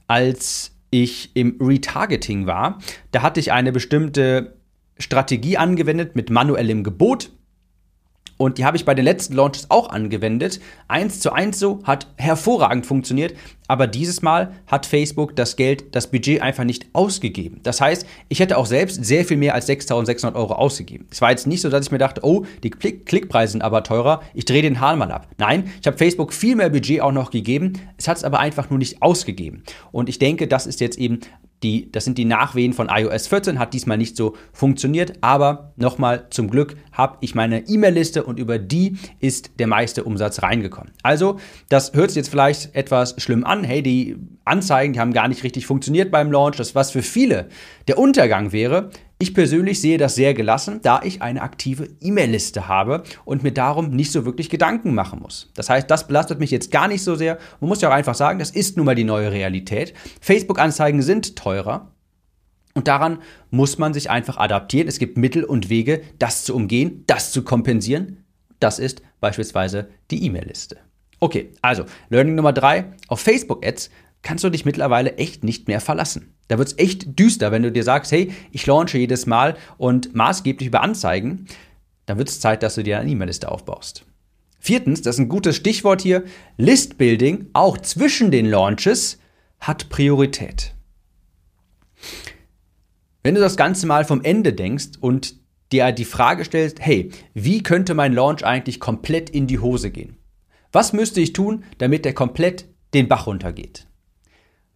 als 0.08 0.73
ich 1.02 1.34
im 1.34 1.56
Retargeting 1.60 2.46
war. 2.46 2.78
Da 3.10 3.22
hatte 3.22 3.40
ich 3.40 3.50
eine 3.50 3.72
bestimmte 3.72 4.56
Strategie 4.98 5.56
angewendet 5.56 6.14
mit 6.14 6.30
manuellem 6.30 6.84
Gebot. 6.84 7.30
Und 8.44 8.58
die 8.58 8.66
habe 8.66 8.76
ich 8.76 8.84
bei 8.84 8.94
den 8.94 9.06
letzten 9.06 9.32
Launches 9.32 9.70
auch 9.70 9.88
angewendet. 9.88 10.60
Eins 10.86 11.20
zu 11.20 11.32
eins 11.32 11.58
so, 11.58 11.80
hat 11.84 12.08
hervorragend 12.16 12.84
funktioniert. 12.84 13.32
Aber 13.68 13.86
dieses 13.86 14.20
Mal 14.20 14.52
hat 14.66 14.84
Facebook 14.84 15.34
das 15.34 15.56
Geld, 15.56 15.96
das 15.96 16.10
Budget 16.10 16.42
einfach 16.42 16.64
nicht 16.64 16.88
ausgegeben. 16.92 17.60
Das 17.62 17.80
heißt, 17.80 18.06
ich 18.28 18.40
hätte 18.40 18.58
auch 18.58 18.66
selbst 18.66 19.02
sehr 19.02 19.24
viel 19.24 19.38
mehr 19.38 19.54
als 19.54 19.66
6.600 19.66 20.34
Euro 20.34 20.52
ausgegeben. 20.56 21.06
Es 21.10 21.22
war 21.22 21.30
jetzt 21.30 21.46
nicht 21.46 21.62
so, 21.62 21.70
dass 21.70 21.86
ich 21.86 21.90
mir 21.90 21.96
dachte, 21.96 22.20
oh, 22.22 22.44
die 22.62 22.68
Klick 22.68 23.06
Klickpreise 23.06 23.52
sind 23.52 23.62
aber 23.62 23.82
teurer, 23.82 24.20
ich 24.34 24.44
drehe 24.44 24.60
den 24.60 24.78
Hahn 24.78 24.98
mal 24.98 25.10
ab. 25.10 25.26
Nein, 25.38 25.72
ich 25.80 25.86
habe 25.86 25.96
Facebook 25.96 26.34
viel 26.34 26.54
mehr 26.54 26.68
Budget 26.68 27.00
auch 27.00 27.12
noch 27.12 27.30
gegeben. 27.30 27.80
Es 27.96 28.08
hat 28.08 28.18
es 28.18 28.24
aber 28.24 28.40
einfach 28.40 28.68
nur 28.68 28.78
nicht 28.78 29.00
ausgegeben. 29.00 29.62
Und 29.90 30.10
ich 30.10 30.18
denke, 30.18 30.46
das 30.46 30.66
ist 30.66 30.82
jetzt 30.82 30.98
eben 30.98 31.20
die, 31.64 31.90
das 31.90 32.04
sind 32.04 32.18
die 32.18 32.24
Nachwehen 32.24 32.72
von 32.72 32.88
iOS 32.88 33.26
14, 33.26 33.58
hat 33.58 33.74
diesmal 33.74 33.98
nicht 33.98 34.16
so 34.16 34.36
funktioniert, 34.52 35.14
aber 35.22 35.72
nochmal 35.76 36.26
zum 36.30 36.50
Glück 36.50 36.76
habe 36.92 37.18
ich 37.22 37.34
meine 37.34 37.66
E-Mail-Liste 37.66 38.22
und 38.22 38.38
über 38.38 38.58
die 38.58 38.96
ist 39.18 39.58
der 39.58 39.66
meiste 39.66 40.04
Umsatz 40.04 40.42
reingekommen. 40.42 40.92
Also, 41.02 41.40
das 41.68 41.92
hört 41.94 42.10
sich 42.10 42.16
jetzt 42.16 42.28
vielleicht 42.28 42.74
etwas 42.74 43.14
schlimm 43.18 43.44
an. 43.44 43.64
Hey, 43.64 43.82
die 43.82 44.16
Anzeigen, 44.44 44.92
die 44.92 45.00
haben 45.00 45.12
gar 45.12 45.28
nicht 45.28 45.42
richtig 45.42 45.66
funktioniert 45.66 46.10
beim 46.10 46.30
Launch. 46.30 46.56
Das, 46.56 46.74
was 46.74 46.90
für 46.90 47.02
viele 47.02 47.48
der 47.88 47.98
Untergang 47.98 48.52
wäre, 48.52 48.90
ich 49.24 49.32
persönlich 49.32 49.80
sehe 49.80 49.96
das 49.96 50.14
sehr 50.14 50.34
gelassen, 50.34 50.80
da 50.82 51.00
ich 51.02 51.22
eine 51.22 51.40
aktive 51.40 51.88
E-Mail-Liste 52.02 52.68
habe 52.68 53.02
und 53.24 53.42
mir 53.42 53.52
darum 53.52 53.88
nicht 53.88 54.12
so 54.12 54.26
wirklich 54.26 54.50
Gedanken 54.50 54.94
machen 54.94 55.20
muss. 55.20 55.50
Das 55.54 55.70
heißt, 55.70 55.90
das 55.90 56.06
belastet 56.06 56.40
mich 56.40 56.50
jetzt 56.50 56.70
gar 56.70 56.88
nicht 56.88 57.02
so 57.02 57.14
sehr. 57.14 57.38
Man 57.60 57.70
muss 57.70 57.80
ja 57.80 57.88
auch 57.88 57.94
einfach 57.94 58.14
sagen, 58.14 58.38
das 58.38 58.50
ist 58.50 58.76
nun 58.76 58.84
mal 58.84 58.94
die 58.94 59.04
neue 59.04 59.32
Realität. 59.32 59.94
Facebook-Anzeigen 60.20 61.00
sind 61.00 61.36
teurer. 61.36 61.90
Und 62.74 62.86
daran 62.86 63.22
muss 63.50 63.78
man 63.78 63.94
sich 63.94 64.10
einfach 64.10 64.36
adaptieren. 64.36 64.88
Es 64.88 64.98
gibt 64.98 65.16
Mittel 65.16 65.44
und 65.44 65.70
Wege, 65.70 66.02
das 66.18 66.44
zu 66.44 66.54
umgehen, 66.54 67.04
das 67.06 67.32
zu 67.32 67.44
kompensieren. 67.44 68.24
Das 68.60 68.78
ist 68.78 69.00
beispielsweise 69.20 69.88
die 70.10 70.22
E-Mail-Liste. 70.26 70.76
Okay, 71.18 71.52
also 71.62 71.84
Learning 72.10 72.34
Nummer 72.34 72.52
drei. 72.52 72.92
Auf 73.08 73.20
Facebook-Ads 73.20 73.88
kannst 74.24 74.42
du 74.42 74.50
dich 74.50 74.64
mittlerweile 74.64 75.16
echt 75.16 75.44
nicht 75.44 75.68
mehr 75.68 75.80
verlassen. 75.80 76.34
Da 76.48 76.58
wird 76.58 76.68
es 76.68 76.78
echt 76.78 77.18
düster, 77.18 77.52
wenn 77.52 77.62
du 77.62 77.70
dir 77.70 77.84
sagst, 77.84 78.10
hey, 78.10 78.32
ich 78.50 78.66
launche 78.66 78.98
jedes 78.98 79.26
Mal 79.26 79.56
und 79.78 80.14
maßgeblich 80.14 80.66
über 80.66 80.82
Anzeigen, 80.82 81.46
dann 82.06 82.18
wird 82.18 82.28
es 82.28 82.40
Zeit, 82.40 82.62
dass 82.62 82.74
du 82.74 82.82
dir 82.82 82.98
eine 82.98 83.10
E-Mail-Liste 83.10 83.50
aufbaust. 83.50 84.04
Viertens, 84.58 85.02
das 85.02 85.16
ist 85.16 85.20
ein 85.20 85.28
gutes 85.28 85.56
Stichwort 85.56 86.02
hier, 86.02 86.24
Listbuilding, 86.56 87.50
auch 87.52 87.78
zwischen 87.78 88.30
den 88.30 88.46
Launches, 88.46 89.18
hat 89.60 89.88
Priorität. 89.90 90.74
Wenn 93.22 93.34
du 93.34 93.40
das 93.40 93.56
Ganze 93.56 93.86
mal 93.86 94.04
vom 94.04 94.22
Ende 94.22 94.52
denkst 94.52 94.98
und 95.00 95.36
dir 95.72 95.92
die 95.92 96.04
Frage 96.04 96.44
stellst, 96.44 96.80
hey, 96.80 97.10
wie 97.32 97.62
könnte 97.62 97.94
mein 97.94 98.12
Launch 98.12 98.44
eigentlich 98.44 98.80
komplett 98.80 99.30
in 99.30 99.46
die 99.46 99.58
Hose 99.58 99.90
gehen? 99.90 100.16
Was 100.72 100.92
müsste 100.92 101.20
ich 101.20 101.32
tun, 101.32 101.64
damit 101.78 102.04
der 102.04 102.14
komplett 102.14 102.66
den 102.92 103.08
Bach 103.08 103.26
runtergeht? 103.26 103.86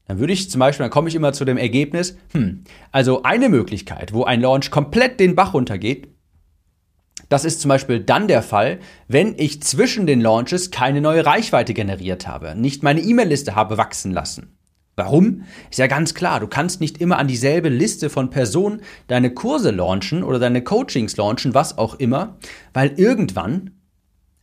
Dann 0.08 0.18
würde 0.18 0.32
ich 0.32 0.50
zum 0.50 0.58
Beispiel, 0.58 0.84
dann 0.84 0.90
komme 0.90 1.08
ich 1.08 1.14
immer 1.14 1.32
zu 1.32 1.44
dem 1.44 1.58
Ergebnis, 1.58 2.16
hm, 2.32 2.64
also 2.90 3.22
eine 3.22 3.48
Möglichkeit, 3.48 4.12
wo 4.12 4.24
ein 4.24 4.40
Launch 4.40 4.70
komplett 4.70 5.20
den 5.20 5.36
Bach 5.36 5.54
runtergeht, 5.54 6.08
das 7.28 7.44
ist 7.44 7.60
zum 7.60 7.68
Beispiel 7.68 8.00
dann 8.00 8.26
der 8.26 8.42
Fall, 8.42 8.78
wenn 9.06 9.34
ich 9.36 9.62
zwischen 9.62 10.06
den 10.06 10.20
Launches 10.20 10.70
keine 10.70 11.02
neue 11.02 11.26
Reichweite 11.26 11.74
generiert 11.74 12.26
habe, 12.26 12.54
nicht 12.54 12.82
meine 12.82 13.00
E-Mail-Liste 13.00 13.54
habe 13.54 13.76
wachsen 13.76 14.12
lassen. 14.12 14.54
Warum? 14.96 15.44
Ist 15.70 15.78
ja 15.78 15.86
ganz 15.86 16.14
klar, 16.14 16.40
du 16.40 16.48
kannst 16.48 16.80
nicht 16.80 17.00
immer 17.00 17.18
an 17.18 17.28
dieselbe 17.28 17.68
Liste 17.68 18.10
von 18.10 18.30
Personen 18.30 18.80
deine 19.06 19.30
Kurse 19.30 19.70
launchen 19.70 20.24
oder 20.24 20.40
deine 20.40 20.64
Coachings 20.64 21.16
launchen, 21.16 21.54
was 21.54 21.78
auch 21.78 21.94
immer, 21.96 22.36
weil 22.72 22.94
irgendwann 22.96 23.77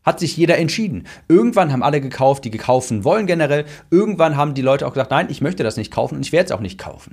hat 0.06 0.20
sich 0.20 0.38
jeder 0.38 0.58
entschieden. 0.58 1.08
Irgendwann 1.28 1.72
haben 1.72 1.84
alle 1.84 2.00
gekauft, 2.00 2.46
die 2.46 2.52
gekaufen 2.52 3.04
wollen 3.04 3.26
generell. 3.26 3.66
Irgendwann 3.90 4.38
haben 4.38 4.54
die 4.54 4.62
Leute 4.62 4.86
auch 4.86 4.94
gesagt, 4.94 5.12
nein, 5.12 5.28
ich 5.30 5.42
möchte 5.42 5.64
das 5.64 5.78
nicht 5.78 5.92
kaufen 5.92 6.16
und 6.16 6.26
ich 6.26 6.32
werde 6.32 6.46
es 6.46 6.52
auch 6.52 6.62
nicht 6.62 6.78
kaufen. 6.78 7.12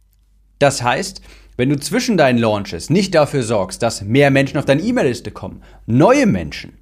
Das 0.59 0.83
heißt, 0.83 1.23
wenn 1.57 1.71
du 1.71 1.79
zwischen 1.79 2.17
deinen 2.17 2.39
Launches 2.39 2.91
nicht 2.91 3.15
dafür 3.15 3.43
sorgst, 3.43 3.83
dass 3.83 4.03
mehr 4.03 4.31
Menschen 4.31 4.59
auf 4.59 4.65
deine 4.65 4.83
E-Mail-Liste 4.83 5.31
kommen, 5.31 5.63
neue 5.87 6.27
Menschen, 6.27 6.79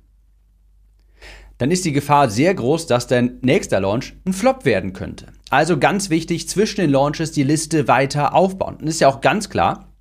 dann 1.59 1.71
ist 1.71 1.85
die 1.85 1.93
Gefahr 1.93 2.31
sehr 2.31 2.55
groß, 2.55 2.87
dass 2.87 3.07
dein 3.07 3.39
nächster 3.43 3.81
Launch 3.81 4.15
ein 4.25 4.33
Flop 4.33 4.65
werden 4.65 4.93
könnte. 4.93 5.27
Also 5.51 5.79
ganz 5.79 6.09
wichtig, 6.09 6.49
zwischen 6.49 6.81
den 6.81 6.91
Launches 6.91 7.33
die 7.33 7.43
Liste 7.43 7.87
weiter 7.87 8.35
aufbauen. 8.35 8.77
Und 8.77 8.87
ist 8.87 9.01
ja 9.01 9.09
auch 9.09 9.21
ganz 9.21 9.51
klar, 9.51 9.93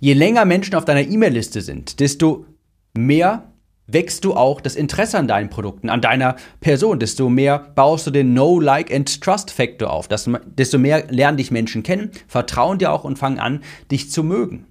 je 0.00 0.14
länger 0.14 0.44
Menschen 0.44 0.74
auf 0.74 0.84
deiner 0.84 1.02
E-Mail-Liste 1.02 1.60
sind, 1.60 2.00
desto 2.00 2.46
mehr 2.94 3.52
wächst 3.86 4.24
du 4.24 4.34
auch 4.34 4.60
das 4.60 4.76
Interesse 4.76 5.18
an 5.18 5.28
deinen 5.28 5.50
Produkten, 5.50 5.90
an 5.90 6.00
deiner 6.00 6.36
Person, 6.60 6.98
desto 6.98 7.28
mehr 7.28 7.58
baust 7.74 8.06
du 8.06 8.10
den 8.10 8.32
Know, 8.32 8.60
Like 8.60 8.92
and 8.92 9.20
Trust 9.20 9.50
Faktor 9.50 9.92
auf, 9.92 10.08
desto 10.08 10.78
mehr 10.78 11.06
lernen 11.08 11.38
dich 11.38 11.50
Menschen 11.50 11.82
kennen, 11.82 12.10
vertrauen 12.26 12.78
dir 12.78 12.92
auch 12.92 13.04
und 13.04 13.18
fangen 13.18 13.38
an, 13.38 13.60
dich 13.90 14.10
zu 14.10 14.22
mögen. 14.22 14.66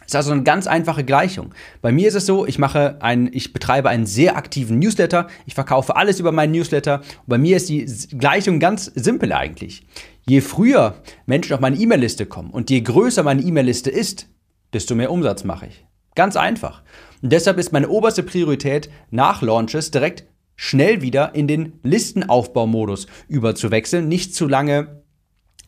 Das 0.00 0.08
ist 0.12 0.16
also 0.16 0.32
eine 0.32 0.42
ganz 0.42 0.66
einfache 0.66 1.04
Gleichung. 1.04 1.54
Bei 1.82 1.92
mir 1.92 2.08
ist 2.08 2.14
es 2.14 2.24
so, 2.24 2.46
ich 2.46 2.58
mache 2.58 2.96
ein, 3.00 3.28
ich 3.30 3.52
betreibe 3.52 3.90
einen 3.90 4.06
sehr 4.06 4.38
aktiven 4.38 4.78
Newsletter, 4.78 5.26
ich 5.44 5.54
verkaufe 5.54 5.96
alles 5.96 6.18
über 6.18 6.32
meinen 6.32 6.52
Newsletter. 6.52 7.00
Und 7.00 7.26
bei 7.26 7.36
mir 7.36 7.58
ist 7.58 7.68
die 7.68 7.84
Gleichung 8.16 8.58
ganz 8.58 8.86
simpel 8.94 9.34
eigentlich. 9.34 9.86
Je 10.26 10.40
früher 10.40 10.94
Menschen 11.26 11.52
auf 11.52 11.60
meine 11.60 11.76
E-Mail-Liste 11.76 12.24
kommen 12.24 12.50
und 12.50 12.70
je 12.70 12.80
größer 12.80 13.22
meine 13.22 13.42
E-Mail-Liste 13.42 13.90
ist, 13.90 14.28
desto 14.72 14.94
mehr 14.94 15.10
Umsatz 15.10 15.44
mache 15.44 15.66
ich. 15.66 15.84
Ganz 16.18 16.34
einfach. 16.34 16.82
Und 17.22 17.30
deshalb 17.32 17.58
ist 17.58 17.72
meine 17.72 17.88
oberste 17.88 18.24
Priorität 18.24 18.90
nach 19.12 19.40
Launches 19.40 19.92
direkt 19.92 20.24
schnell 20.56 21.00
wieder 21.00 21.36
in 21.36 21.46
den 21.46 21.74
Listenaufbaumodus 21.84 23.06
überzuwechseln, 23.28 24.08
nicht 24.08 24.34
zu 24.34 24.48
lange 24.48 25.00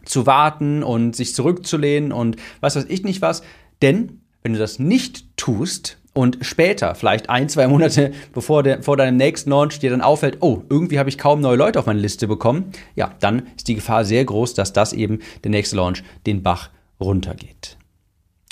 zu 0.04 0.26
warten 0.26 0.82
und 0.82 1.14
sich 1.14 1.36
zurückzulehnen 1.36 2.10
und 2.10 2.34
was 2.58 2.74
weiß 2.74 2.86
ich 2.88 3.04
nicht 3.04 3.22
was. 3.22 3.42
Denn 3.80 4.22
wenn 4.42 4.54
du 4.54 4.58
das 4.58 4.80
nicht 4.80 5.36
tust 5.36 5.98
und 6.14 6.38
später, 6.40 6.96
vielleicht 6.96 7.30
ein, 7.30 7.48
zwei 7.48 7.68
Monate 7.68 8.10
bevor 8.34 8.64
der, 8.64 8.82
vor 8.82 8.96
deinem 8.96 9.18
nächsten 9.18 9.50
Launch 9.50 9.78
dir 9.78 9.90
dann 9.90 10.00
auffällt, 10.00 10.38
oh, 10.40 10.64
irgendwie 10.68 10.98
habe 10.98 11.10
ich 11.10 11.16
kaum 11.16 11.40
neue 11.40 11.58
Leute 11.58 11.78
auf 11.78 11.86
meine 11.86 12.00
Liste 12.00 12.26
bekommen, 12.26 12.72
ja, 12.96 13.14
dann 13.20 13.46
ist 13.56 13.68
die 13.68 13.76
Gefahr 13.76 14.04
sehr 14.04 14.24
groß, 14.24 14.54
dass 14.54 14.72
das 14.72 14.92
eben 14.94 15.20
der 15.44 15.52
nächste 15.52 15.76
Launch 15.76 16.02
den 16.26 16.42
Bach 16.42 16.70
runtergeht. 16.98 17.76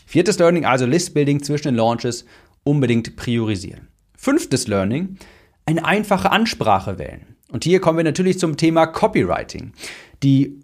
Viertes 0.08 0.38
Learning, 0.38 0.64
also 0.64 0.86
Listbuilding 0.86 1.42
zwischen 1.42 1.68
den 1.68 1.74
Launches 1.74 2.24
unbedingt 2.64 3.14
priorisieren. 3.16 3.88
Fünftes 4.16 4.66
Learning, 4.66 5.18
eine 5.66 5.84
einfache 5.84 6.32
Ansprache 6.32 6.98
wählen. 6.98 7.36
Und 7.52 7.64
hier 7.64 7.78
kommen 7.78 7.98
wir 7.98 8.04
natürlich 8.04 8.38
zum 8.38 8.56
Thema 8.56 8.86
Copywriting. 8.86 9.74
Die 10.22 10.60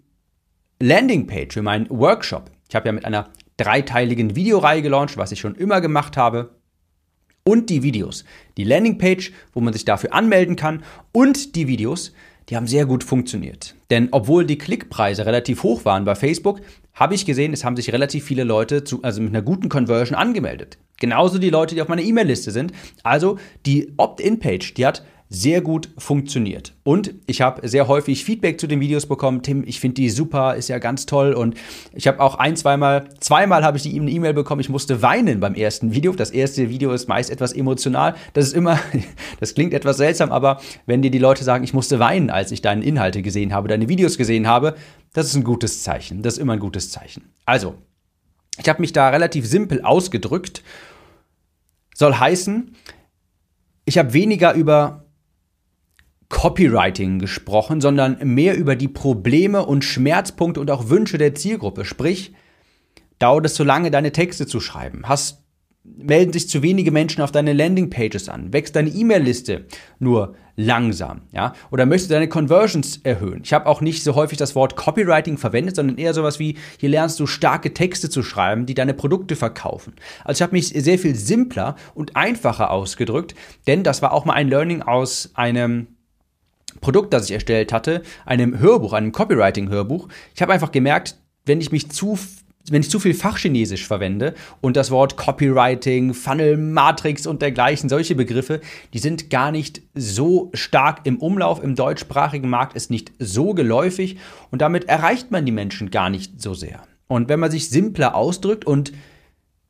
Landingpage 0.81 1.53
für 1.53 1.61
meinen 1.61 1.87
Workshop. 1.91 2.49
Ich 2.67 2.73
habe 2.73 2.87
ja 2.87 2.91
mit 2.91 3.05
einer 3.05 3.29
dreiteiligen 3.57 4.35
Videoreihe 4.35 4.81
gelauncht, 4.81 5.15
was 5.15 5.31
ich 5.31 5.41
schon 5.41 5.53
immer 5.53 5.79
gemacht 5.79 6.17
habe. 6.17 6.55
Und 7.43 7.69
die 7.69 7.83
Videos. 7.83 8.25
Die 8.57 8.63
Landingpage, 8.63 9.31
wo 9.53 9.61
man 9.61 9.73
sich 9.73 9.85
dafür 9.85 10.11
anmelden 10.11 10.55
kann. 10.55 10.81
Und 11.11 11.55
die 11.55 11.67
Videos, 11.67 12.13
die 12.49 12.55
haben 12.55 12.65
sehr 12.65 12.87
gut 12.87 13.03
funktioniert. 13.03 13.75
Denn 13.91 14.07
obwohl 14.09 14.47
die 14.47 14.57
Klickpreise 14.57 15.27
relativ 15.27 15.61
hoch 15.61 15.85
waren 15.85 16.03
bei 16.03 16.15
Facebook, 16.15 16.61
habe 16.95 17.13
ich 17.13 17.25
gesehen, 17.25 17.53
es 17.53 17.63
haben 17.63 17.75
sich 17.75 17.91
relativ 17.91 18.23
viele 18.23 18.43
Leute 18.43 18.83
zu, 18.83 19.03
also 19.03 19.21
mit 19.21 19.29
einer 19.29 19.41
guten 19.41 19.69
Conversion 19.69 20.17
angemeldet. 20.17 20.77
Genauso 20.97 21.37
die 21.39 21.49
Leute, 21.49 21.75
die 21.75 21.81
auf 21.81 21.89
meiner 21.89 22.01
E-Mail-Liste 22.01 22.51
sind. 22.51 22.71
Also 23.03 23.37
die 23.65 23.93
Opt-in-Page, 23.97 24.73
die 24.73 24.85
hat 24.85 25.03
sehr 25.35 25.59
gut 25.59 25.89
funktioniert. 25.97 26.73
Und 26.83 27.13
ich 27.27 27.41
habe 27.41 27.67
sehr 27.67 27.89
häufig 27.89 28.23
Feedback 28.23 28.59
zu 28.59 28.67
den 28.67 28.79
Videos 28.79 29.05
bekommen. 29.05 29.41
Tim, 29.41 29.63
ich 29.67 29.81
finde 29.81 29.95
die 29.95 30.09
super, 30.09 30.55
ist 30.55 30.69
ja 30.69 30.79
ganz 30.79 31.05
toll. 31.05 31.33
Und 31.33 31.55
ich 31.93 32.07
habe 32.07 32.21
auch 32.21 32.35
ein, 32.35 32.55
zweimal, 32.55 33.09
zweimal 33.19 33.63
habe 33.63 33.75
ich 33.75 33.83
die 33.83 33.99
eine 33.99 34.09
E-Mail 34.09 34.33
bekommen. 34.33 34.61
Ich 34.61 34.69
musste 34.69 35.01
weinen 35.01 35.41
beim 35.41 35.53
ersten 35.53 35.93
Video. 35.93 36.13
Das 36.13 36.31
erste 36.31 36.69
Video 36.69 36.93
ist 36.93 37.09
meist 37.09 37.29
etwas 37.29 37.51
emotional. 37.51 38.15
Das 38.33 38.45
ist 38.45 38.53
immer, 38.53 38.79
das 39.41 39.53
klingt 39.53 39.73
etwas 39.73 39.97
seltsam, 39.97 40.31
aber 40.31 40.61
wenn 40.85 41.01
dir 41.01 41.11
die 41.11 41.19
Leute 41.19 41.43
sagen, 41.43 41.65
ich 41.65 41.73
musste 41.73 41.99
weinen, 41.99 42.29
als 42.29 42.51
ich 42.51 42.61
deine 42.61 42.85
Inhalte 42.85 43.21
gesehen 43.21 43.53
habe, 43.53 43.67
deine 43.67 43.89
Videos 43.89 44.17
gesehen 44.17 44.47
habe, 44.47 44.75
das 45.13 45.27
ist 45.27 45.35
ein 45.35 45.43
gutes 45.43 45.83
Zeichen. 45.83 46.21
Das 46.21 46.35
ist 46.35 46.39
immer 46.39 46.53
ein 46.53 46.59
gutes 46.59 46.91
Zeichen. 46.91 47.33
Also, 47.45 47.75
ich 48.57 48.69
habe 48.69 48.79
mich 48.79 48.93
da 48.93 49.09
relativ 49.09 49.45
simpel 49.45 49.81
ausgedrückt. 49.81 50.63
Soll 51.93 52.15
heißen, 52.15 52.73
ich 53.83 53.97
habe 53.97 54.13
weniger 54.13 54.53
über 54.53 55.04
Copywriting 56.35 57.19
gesprochen, 57.19 57.79
sondern 57.79 58.17
mehr 58.21 58.57
über 58.57 58.75
die 58.75 58.89
Probleme 58.89 59.65
und 59.65 59.85
Schmerzpunkte 59.85 60.59
und 60.59 60.69
auch 60.69 60.89
Wünsche 60.89 61.17
der 61.17 61.33
Zielgruppe. 61.33 61.85
Sprich, 61.85 62.33
dauert 63.19 63.45
es 63.45 63.53
zu 63.53 63.63
lange, 63.63 63.89
deine 63.89 64.11
Texte 64.11 64.45
zu 64.45 64.59
schreiben? 64.59 65.03
Hast, 65.05 65.45
melden 65.85 66.33
sich 66.33 66.49
zu 66.49 66.61
wenige 66.61 66.91
Menschen 66.91 67.21
auf 67.21 67.31
deine 67.31 67.53
Landingpages 67.53 68.27
an? 68.27 68.51
Wächst 68.51 68.75
deine 68.75 68.89
E-Mail-Liste 68.89 69.65
nur 69.99 70.35
langsam? 70.57 71.21
Ja? 71.31 71.53
Oder 71.71 71.85
möchtest 71.85 72.11
du 72.11 72.15
deine 72.15 72.27
Conversions 72.27 72.97
erhöhen? 72.97 73.39
Ich 73.45 73.53
habe 73.53 73.67
auch 73.67 73.79
nicht 73.79 74.03
so 74.03 74.15
häufig 74.15 74.37
das 74.37 74.55
Wort 74.55 74.75
Copywriting 74.75 75.37
verwendet, 75.37 75.77
sondern 75.77 75.97
eher 75.97 76.13
sowas 76.13 76.37
wie, 76.37 76.57
hier 76.77 76.89
lernst 76.89 77.17
du 77.21 77.27
starke 77.27 77.73
Texte 77.73 78.09
zu 78.09 78.23
schreiben, 78.23 78.65
die 78.65 78.73
deine 78.73 78.93
Produkte 78.93 79.37
verkaufen. 79.37 79.93
Also 80.25 80.39
ich 80.39 80.41
habe 80.41 80.53
mich 80.53 80.67
sehr 80.67 80.99
viel 80.99 81.15
simpler 81.15 81.77
und 81.93 82.17
einfacher 82.17 82.71
ausgedrückt, 82.71 83.35
denn 83.67 83.83
das 83.83 84.01
war 84.01 84.11
auch 84.11 84.25
mal 84.25 84.33
ein 84.33 84.49
Learning 84.49 84.81
aus 84.81 85.31
einem 85.35 85.94
Produkt, 86.85 87.13
das 87.13 87.25
ich 87.25 87.31
erstellt 87.31 87.73
hatte, 87.73 88.03
einem 88.27 88.59
Hörbuch, 88.59 88.93
einem 88.93 89.11
Copywriting-Hörbuch. 89.11 90.07
Ich 90.35 90.41
habe 90.43 90.53
einfach 90.53 90.71
gemerkt, 90.71 91.17
wenn 91.43 91.59
ich 91.59 91.71
mich 91.71 91.89
zu 91.89 92.15
wenn 92.69 92.81
ich 92.81 92.89
zu 92.89 92.99
viel 92.99 93.13
Fachchinesisch 93.13 93.87
verwende 93.87 94.33
und 94.61 94.75
das 94.75 94.89
Wort 94.89 95.17
Copywriting, 95.17 96.13
Funnel, 96.13 96.57
Matrix 96.57 97.27
und 97.27 97.41
dergleichen, 97.43 97.89
solche 97.89 98.15
Begriffe, 98.15 98.59
die 98.93 98.99
sind 98.99 99.29
gar 99.29 99.51
nicht 99.51 99.81
so 99.93 100.49
stark 100.53 101.01
im 101.03 101.17
Umlauf. 101.17 101.63
Im 101.63 101.75
deutschsprachigen 101.75 102.49
Markt 102.49 102.75
ist 102.75 102.89
nicht 102.91 103.11
so 103.19 103.53
geläufig 103.53 104.17
und 104.51 104.61
damit 104.61 104.85
erreicht 104.85 105.31
man 105.31 105.45
die 105.45 105.51
Menschen 105.51 105.91
gar 105.91 106.09
nicht 106.09 106.41
so 106.41 106.53
sehr. 106.53 106.83
Und 107.07 107.29
wenn 107.29 107.39
man 107.39 107.51
sich 107.51 107.69
simpler 107.69 108.15
ausdrückt 108.15 108.65
und 108.65 108.93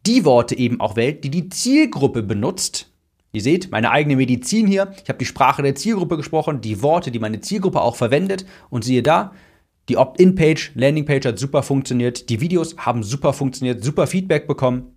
die 0.06 0.24
Worte 0.26 0.58
eben 0.58 0.82
auch 0.82 0.96
wählt, 0.96 1.24
die 1.24 1.32
die 1.32 1.50
Zielgruppe 1.50 2.24
benutzt, 2.24 2.92
Ihr 3.36 3.42
seht, 3.42 3.70
meine 3.70 3.92
eigene 3.92 4.16
Medizin 4.16 4.66
hier. 4.66 4.94
Ich 5.04 5.10
habe 5.10 5.20
die 5.20 5.26
Sprache 5.26 5.62
der 5.62 5.76
Zielgruppe 5.76 6.16
gesprochen, 6.16 6.62
die 6.62 6.82
Worte, 6.82 7.12
die 7.12 7.20
meine 7.20 7.42
Zielgruppe 7.42 7.82
auch 7.82 7.98
verwendet. 7.98 8.46
Und 8.70 8.86
siehe 8.86 9.04
da, 9.04 9.34
die 9.90 9.98
Opt-in-Page, 9.98 10.72
Landing-Page 10.76 11.26
hat 11.26 11.38
super 11.38 11.62
funktioniert. 11.62 12.30
Die 12.30 12.40
Videos 12.40 12.78
haben 12.78 13.04
super 13.04 13.34
funktioniert, 13.34 13.84
super 13.84 14.08
Feedback 14.08 14.48
bekommen. 14.48 14.96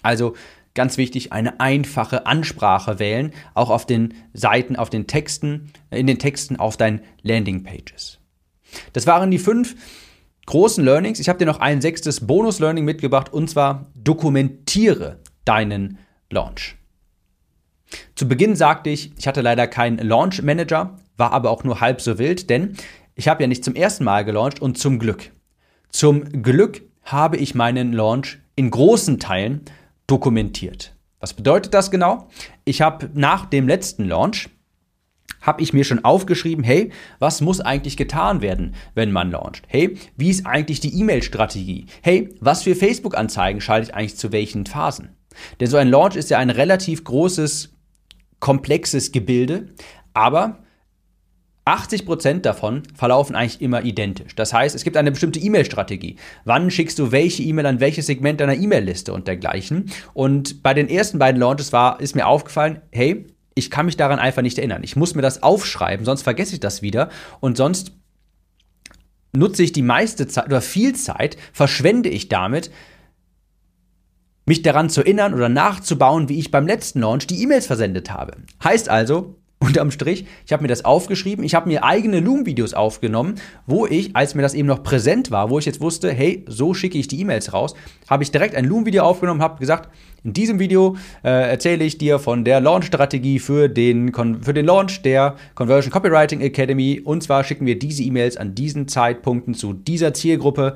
Also 0.00 0.34
ganz 0.72 0.96
wichtig, 0.96 1.32
eine 1.32 1.60
einfache 1.60 2.24
Ansprache 2.24 2.98
wählen, 2.98 3.32
auch 3.52 3.68
auf 3.68 3.84
den 3.84 4.14
Seiten, 4.32 4.76
auf 4.76 4.88
den 4.88 5.06
Texten, 5.06 5.70
in 5.90 6.06
den 6.06 6.18
Texten 6.18 6.56
auf 6.56 6.78
deinen 6.78 7.02
Landing-Pages. 7.20 8.20
Das 8.94 9.06
waren 9.06 9.30
die 9.30 9.38
fünf 9.38 9.76
großen 10.46 10.82
Learnings. 10.82 11.20
Ich 11.20 11.28
habe 11.28 11.38
dir 11.38 11.46
noch 11.46 11.60
ein 11.60 11.82
sechstes 11.82 12.26
Bonus-Learning 12.26 12.86
mitgebracht 12.86 13.30
und 13.30 13.50
zwar 13.50 13.90
dokumentiere 13.94 15.20
deinen 15.44 15.98
Launch. 16.30 16.79
Zu 18.14 18.28
Beginn 18.28 18.56
sagte 18.56 18.90
ich, 18.90 19.12
ich 19.18 19.26
hatte 19.26 19.40
leider 19.40 19.66
keinen 19.66 19.98
Launch 19.98 20.42
Manager, 20.42 20.96
war 21.16 21.32
aber 21.32 21.50
auch 21.50 21.64
nur 21.64 21.80
halb 21.80 22.00
so 22.00 22.18
wild, 22.18 22.50
denn 22.50 22.76
ich 23.14 23.28
habe 23.28 23.42
ja 23.42 23.46
nicht 23.46 23.64
zum 23.64 23.74
ersten 23.74 24.04
Mal 24.04 24.24
gelauncht 24.24 24.60
und 24.60 24.78
zum 24.78 24.98
Glück. 24.98 25.30
Zum 25.90 26.42
Glück 26.42 26.82
habe 27.02 27.36
ich 27.36 27.54
meinen 27.54 27.92
Launch 27.92 28.38
in 28.56 28.70
großen 28.70 29.18
Teilen 29.18 29.62
dokumentiert. 30.06 30.94
Was 31.18 31.34
bedeutet 31.34 31.74
das 31.74 31.90
genau? 31.90 32.28
Ich 32.64 32.80
habe 32.80 33.10
nach 33.14 33.46
dem 33.46 33.68
letzten 33.68 34.04
Launch 34.04 34.48
habe 35.40 35.62
ich 35.62 35.72
mir 35.72 35.84
schon 35.84 36.04
aufgeschrieben, 36.04 36.64
hey, 36.64 36.92
was 37.18 37.40
muss 37.40 37.60
eigentlich 37.60 37.96
getan 37.96 38.42
werden, 38.42 38.74
wenn 38.94 39.10
man 39.10 39.30
launcht? 39.30 39.62
Hey, 39.68 39.96
wie 40.16 40.30
ist 40.30 40.46
eigentlich 40.46 40.80
die 40.80 40.98
E-Mail-Strategie? 40.98 41.86
Hey, 42.02 42.34
was 42.40 42.62
für 42.62 42.74
Facebook-Anzeigen 42.74 43.60
schalte 43.60 43.88
ich 43.88 43.94
eigentlich 43.94 44.16
zu 44.16 44.32
welchen 44.32 44.66
Phasen? 44.66 45.16
Denn 45.58 45.68
so 45.68 45.76
ein 45.76 45.88
Launch 45.88 46.16
ist 46.16 46.30
ja 46.30 46.38
ein 46.38 46.50
relativ 46.50 47.04
großes 47.04 47.74
komplexes 48.40 49.12
Gebilde, 49.12 49.68
aber 50.14 50.58
80% 51.66 52.40
davon 52.40 52.82
verlaufen 52.94 53.36
eigentlich 53.36 53.60
immer 53.60 53.84
identisch. 53.84 54.34
Das 54.34 54.52
heißt, 54.52 54.74
es 54.74 54.82
gibt 54.82 54.96
eine 54.96 55.12
bestimmte 55.12 55.38
E-Mail-Strategie. 55.38 56.16
Wann 56.44 56.70
schickst 56.70 56.98
du 56.98 57.12
welche 57.12 57.42
E-Mail 57.42 57.66
an 57.66 57.80
welches 57.80 58.06
Segment 58.06 58.40
deiner 58.40 58.56
E-Mail-Liste 58.56 59.12
und 59.12 59.28
dergleichen? 59.28 59.90
Und 60.14 60.62
bei 60.62 60.74
den 60.74 60.88
ersten 60.88 61.18
beiden 61.18 61.40
Launches 61.40 61.72
war, 61.72 62.00
ist 62.00 62.16
mir 62.16 62.26
aufgefallen, 62.26 62.80
hey, 62.90 63.26
ich 63.54 63.70
kann 63.70 63.86
mich 63.86 63.96
daran 63.96 64.18
einfach 64.18 64.42
nicht 64.42 64.58
erinnern. 64.58 64.82
Ich 64.82 64.96
muss 64.96 65.14
mir 65.14 65.22
das 65.22 65.42
aufschreiben, 65.42 66.06
sonst 66.06 66.22
vergesse 66.22 66.54
ich 66.54 66.60
das 66.60 66.82
wieder 66.82 67.10
und 67.40 67.56
sonst 67.56 67.92
nutze 69.32 69.62
ich 69.62 69.72
die 69.72 69.82
meiste 69.82 70.26
Zeit 70.26 70.46
oder 70.46 70.60
viel 70.60 70.94
Zeit, 70.94 71.36
verschwende 71.52 72.08
ich 72.08 72.28
damit, 72.28 72.70
mich 74.50 74.62
daran 74.62 74.90
zu 74.90 75.02
erinnern 75.02 75.32
oder 75.32 75.48
nachzubauen, 75.48 76.28
wie 76.28 76.40
ich 76.40 76.50
beim 76.50 76.66
letzten 76.66 77.02
Launch 77.02 77.28
die 77.28 77.40
E-Mails 77.40 77.66
versendet 77.66 78.10
habe. 78.10 78.32
Heißt 78.64 78.88
also, 78.88 79.36
unterm 79.60 79.92
Strich, 79.92 80.26
ich 80.44 80.52
habe 80.52 80.62
mir 80.62 80.68
das 80.68 80.84
aufgeschrieben, 80.84 81.44
ich 81.44 81.54
habe 81.54 81.68
mir 81.68 81.84
eigene 81.84 82.18
Loom-Videos 82.18 82.74
aufgenommen, 82.74 83.36
wo 83.66 83.86
ich, 83.86 84.16
als 84.16 84.34
mir 84.34 84.42
das 84.42 84.54
eben 84.54 84.66
noch 84.66 84.82
präsent 84.82 85.30
war, 85.30 85.50
wo 85.50 85.60
ich 85.60 85.66
jetzt 85.66 85.80
wusste, 85.80 86.10
hey, 86.10 86.44
so 86.48 86.74
schicke 86.74 86.98
ich 86.98 87.06
die 87.06 87.20
E-Mails 87.20 87.52
raus, 87.52 87.74
habe 88.08 88.24
ich 88.24 88.32
direkt 88.32 88.56
ein 88.56 88.64
Loom-Video 88.64 89.04
aufgenommen, 89.04 89.40
habe 89.40 89.60
gesagt, 89.60 89.88
in 90.24 90.32
diesem 90.32 90.58
Video 90.58 90.96
äh, 91.22 91.50
erzähle 91.50 91.84
ich 91.84 91.98
dir 91.98 92.18
von 92.18 92.44
der 92.44 92.60
Launch-Strategie 92.60 93.38
für 93.38 93.68
den, 93.68 94.12
für 94.42 94.52
den 94.52 94.66
Launch 94.66 95.02
der 95.02 95.36
Conversion 95.54 95.92
Copywriting 95.92 96.40
Academy. 96.40 97.00
Und 97.04 97.22
zwar 97.22 97.44
schicken 97.44 97.66
wir 97.66 97.78
diese 97.78 98.02
E-Mails 98.02 98.36
an 98.36 98.56
diesen 98.56 98.88
Zeitpunkten 98.88 99.54
zu 99.54 99.74
dieser 99.74 100.12
Zielgruppe. 100.12 100.74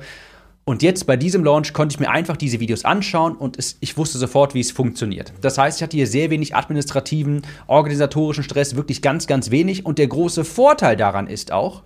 Und 0.67 0.81
jetzt 0.81 1.05
bei 1.05 1.15
diesem 1.15 1.43
Launch 1.43 1.73
konnte 1.73 1.93
ich 1.93 1.99
mir 1.99 2.09
einfach 2.09 2.35
diese 2.35 2.59
Videos 2.59 2.85
anschauen 2.85 3.35
und 3.35 3.57
es, 3.59 3.77
ich 3.81 3.97
wusste 3.97 4.17
sofort, 4.17 4.55
wie 4.55 4.59
es 4.59 4.71
funktioniert. 4.71 5.31
Das 5.41 5.59
heißt, 5.59 5.77
ich 5.77 5.83
hatte 5.83 5.95
hier 5.95 6.07
sehr 6.07 6.31
wenig 6.31 6.55
administrativen, 6.55 7.43
organisatorischen 7.67 8.43
Stress, 8.43 8.75
wirklich 8.75 9.03
ganz, 9.03 9.27
ganz 9.27 9.51
wenig. 9.51 9.85
Und 9.85 9.99
der 9.99 10.07
große 10.07 10.43
Vorteil 10.43 10.97
daran 10.97 11.27
ist 11.27 11.51
auch, 11.51 11.83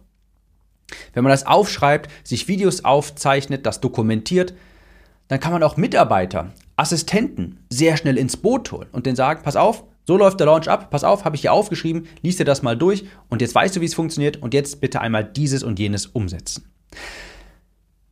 wenn 1.14 1.26
man 1.26 1.32
das 1.32 1.46
aufschreibt, 1.46 2.10
sich 2.24 2.48
Videos 2.48 2.86
aufzeichnet, 2.86 3.66
das 3.66 3.82
dokumentiert, 3.82 4.54
dann 5.28 5.42
kann 5.42 5.52
man 5.52 5.62
auch 5.62 5.76
Mitarbeiter, 5.76 6.54
Assistenten 6.78 7.60
sehr 7.70 7.98
schnell 7.98 8.18
ins 8.18 8.38
Boot 8.38 8.72
holen 8.72 8.88
und 8.94 9.06
denen 9.06 9.18
sagen, 9.18 9.42
pass 9.44 9.58
auf, 9.58 9.84
so 10.08 10.16
läuft 10.16 10.40
der 10.40 10.48
Launch 10.48 10.70
ab, 10.70 10.90
pass 10.90 11.04
auf, 11.04 11.26
habe 11.26 11.36
ich 11.36 11.42
hier 11.42 11.54
aufgeschrieben, 11.54 12.08
lies 12.22 12.38
dir 12.38 12.46
das 12.46 12.64
mal 12.64 12.78
durch 12.78 13.04
und 13.28 13.42
jetzt 13.42 13.54
weißt 13.54 13.76
du, 13.76 13.82
wie 13.82 13.86
es 13.86 13.94
funktioniert 13.94 14.38
und 14.38 14.54
jetzt 14.54 14.80
bitte 14.80 15.02
einmal 15.02 15.26
dieses 15.26 15.64
und 15.64 15.78
jenes 15.78 16.08
umsetzen. 16.08 16.72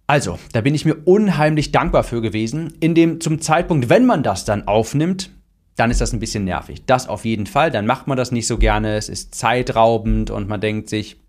Also, 0.07 0.39
da 0.53 0.61
bin 0.61 0.73
ich 0.73 0.85
mir 0.85 0.95
unheimlich 1.03 1.73
dankbar 1.73 2.03
für 2.03 2.21
gewesen. 2.21 2.73
In 2.79 2.95
dem, 2.95 3.19
zum 3.19 3.41
Zeitpunkt, 3.41 3.89
wenn 3.89 4.05
man 4.05 4.23
das 4.23 4.45
dann 4.45 4.65
aufnimmt, 4.65 5.31
dann 5.75 5.91
ist 5.91 5.99
das 5.99 6.13
ein 6.13 6.19
bisschen 6.19 6.45
nervig. 6.45 6.85
Das 6.85 7.09
auf 7.09 7.25
jeden 7.25 7.45
Fall. 7.45 7.71
Dann 7.71 7.85
macht 7.85 8.07
man 8.07 8.17
das 8.17 8.31
nicht 8.31 8.47
so 8.47 8.57
gerne. 8.57 8.95
Es 8.95 9.09
ist 9.09 9.35
zeitraubend 9.35 10.31
und 10.31 10.47
man 10.47 10.61
denkt 10.61 10.89
sich, 10.89 11.21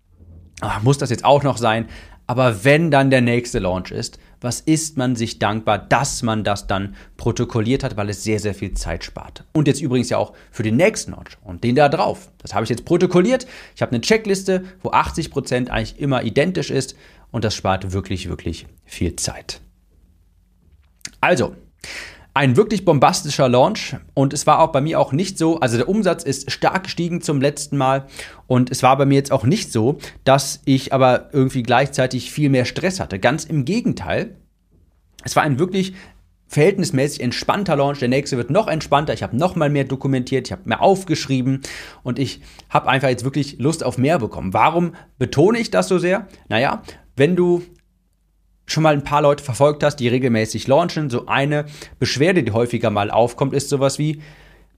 ach, 0.61 0.81
muss 0.81 0.97
das 0.97 1.09
jetzt 1.09 1.25
auch 1.25 1.43
noch 1.43 1.57
sein? 1.57 1.87
Aber 2.29 2.63
wenn 2.63 2.91
dann 2.91 3.09
der 3.09 3.21
nächste 3.21 3.57
Launch 3.57 3.89
ist, 3.89 4.19
was 4.39 4.59
ist 4.61 4.97
man 4.97 5.15
sich 5.15 5.39
dankbar, 5.39 5.79
dass 5.79 6.21
man 6.21 6.43
das 6.43 6.67
dann 6.67 6.95
protokolliert 7.17 7.83
hat, 7.83 7.97
weil 7.97 8.07
es 8.07 8.23
sehr, 8.23 8.39
sehr 8.39 8.53
viel 8.53 8.75
Zeit 8.75 9.03
spart. 9.03 9.45
Und 9.51 9.67
jetzt 9.67 9.81
übrigens 9.81 10.11
ja 10.11 10.19
auch 10.19 10.33
für 10.51 10.61
den 10.61 10.75
nächsten 10.75 11.13
Launch 11.13 11.39
und 11.43 11.63
den 11.63 11.73
da 11.73 11.89
drauf. 11.89 12.29
Das 12.37 12.53
habe 12.53 12.65
ich 12.65 12.69
jetzt 12.69 12.85
protokolliert. 12.85 13.47
Ich 13.75 13.81
habe 13.81 13.93
eine 13.93 14.01
Checkliste, 14.01 14.63
wo 14.83 14.91
80% 14.91 15.69
eigentlich 15.69 15.99
immer 15.99 16.21
identisch 16.21 16.69
ist 16.69 16.95
und 17.31 17.43
das 17.43 17.55
spart 17.55 17.93
wirklich, 17.93 18.29
wirklich 18.29 18.67
viel 18.85 19.15
Zeit. 19.15 19.59
Also, 21.21 21.55
ein 22.39 22.55
wirklich 22.55 22.85
bombastischer 22.85 23.49
Launch 23.49 23.97
und 24.13 24.31
es 24.31 24.47
war 24.47 24.59
auch 24.59 24.71
bei 24.71 24.79
mir 24.79 24.97
auch 24.97 25.11
nicht 25.11 25.37
so, 25.37 25.59
also 25.59 25.75
der 25.75 25.89
Umsatz 25.89 26.23
ist 26.23 26.49
stark 26.49 26.83
gestiegen 26.83 27.19
zum 27.19 27.41
letzten 27.41 27.75
Mal 27.75 28.05
und 28.47 28.71
es 28.71 28.81
war 28.81 28.97
bei 28.97 29.05
mir 29.05 29.15
jetzt 29.15 29.33
auch 29.33 29.43
nicht 29.43 29.73
so, 29.73 29.97
dass 30.23 30.61
ich 30.63 30.93
aber 30.93 31.33
irgendwie 31.33 31.63
gleichzeitig 31.63 32.31
viel 32.31 32.47
mehr 32.47 32.63
Stress 32.63 33.01
hatte. 33.01 33.19
Ganz 33.19 33.43
im 33.43 33.65
Gegenteil, 33.65 34.37
es 35.25 35.35
war 35.35 35.43
ein 35.43 35.59
wirklich 35.59 35.95
verhältnismäßig 36.47 37.19
entspannter 37.19 37.75
Launch. 37.75 37.99
Der 37.99 38.07
nächste 38.07 38.37
wird 38.37 38.51
noch 38.51 38.69
entspannter. 38.69 39.13
Ich 39.13 39.21
habe 39.21 39.35
noch 39.35 39.57
mal 39.57 39.69
mehr 39.69 39.83
dokumentiert, 39.83 40.47
ich 40.47 40.53
habe 40.53 40.61
mehr 40.63 40.81
aufgeschrieben 40.81 41.59
und 42.03 42.19
ich 42.19 42.39
habe 42.69 42.87
einfach 42.87 43.09
jetzt 43.09 43.25
wirklich 43.25 43.59
Lust 43.59 43.83
auf 43.83 43.97
mehr 43.97 44.17
bekommen. 44.17 44.53
Warum 44.53 44.93
betone 45.17 45.59
ich 45.59 45.71
das 45.71 45.89
so 45.89 45.99
sehr? 45.99 46.29
Naja, 46.47 46.83
wenn 47.17 47.35
du 47.35 47.63
schon 48.71 48.83
mal 48.83 48.93
ein 48.93 49.03
paar 49.03 49.21
Leute 49.21 49.43
verfolgt 49.43 49.83
hast, 49.83 49.97
die 49.97 50.07
regelmäßig 50.07 50.67
launchen, 50.67 51.09
so 51.09 51.25
eine 51.27 51.65
Beschwerde, 51.99 52.43
die 52.43 52.51
häufiger 52.51 52.89
mal 52.89 53.11
aufkommt, 53.11 53.53
ist 53.53 53.69
sowas 53.69 53.99
wie, 53.99 54.21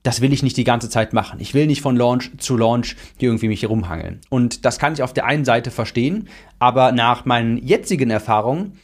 das 0.03 0.21
will 0.21 0.33
ich 0.33 0.43
nicht 0.43 0.57
die 0.57 0.63
ganze 0.63 0.89
Zeit 0.89 1.13
machen. 1.13 1.39
Ich 1.39 1.53
will 1.53 1.67
nicht 1.67 1.81
von 1.81 1.95
Launch 1.95 2.31
zu 2.37 2.57
Launch 2.57 2.95
hier 3.17 3.29
irgendwie 3.29 3.49
mich 3.49 3.61
herumhangeln. 3.61 4.19
Und 4.29 4.65
das 4.65 4.79
kann 4.79 4.93
ich 4.93 5.03
auf 5.03 5.13
der 5.13 5.25
einen 5.25 5.45
Seite 5.45 5.71
verstehen, 5.71 6.27
aber 6.57 6.91
nach 6.91 7.25
meinen 7.25 7.57
jetzigen 7.57 8.09
Erfahrungen 8.09 8.79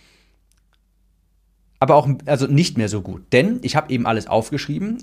aber 1.80 1.96
auch 1.96 2.10
also 2.26 2.48
nicht 2.48 2.78
mehr 2.78 2.89
so 2.89 3.02
gut. 3.02 3.22
Denn 3.32 3.60
ich 3.62 3.76
habe 3.76 3.91
eben 3.91 4.06
alles 4.06 4.28
aufgeschrieben 4.28 4.98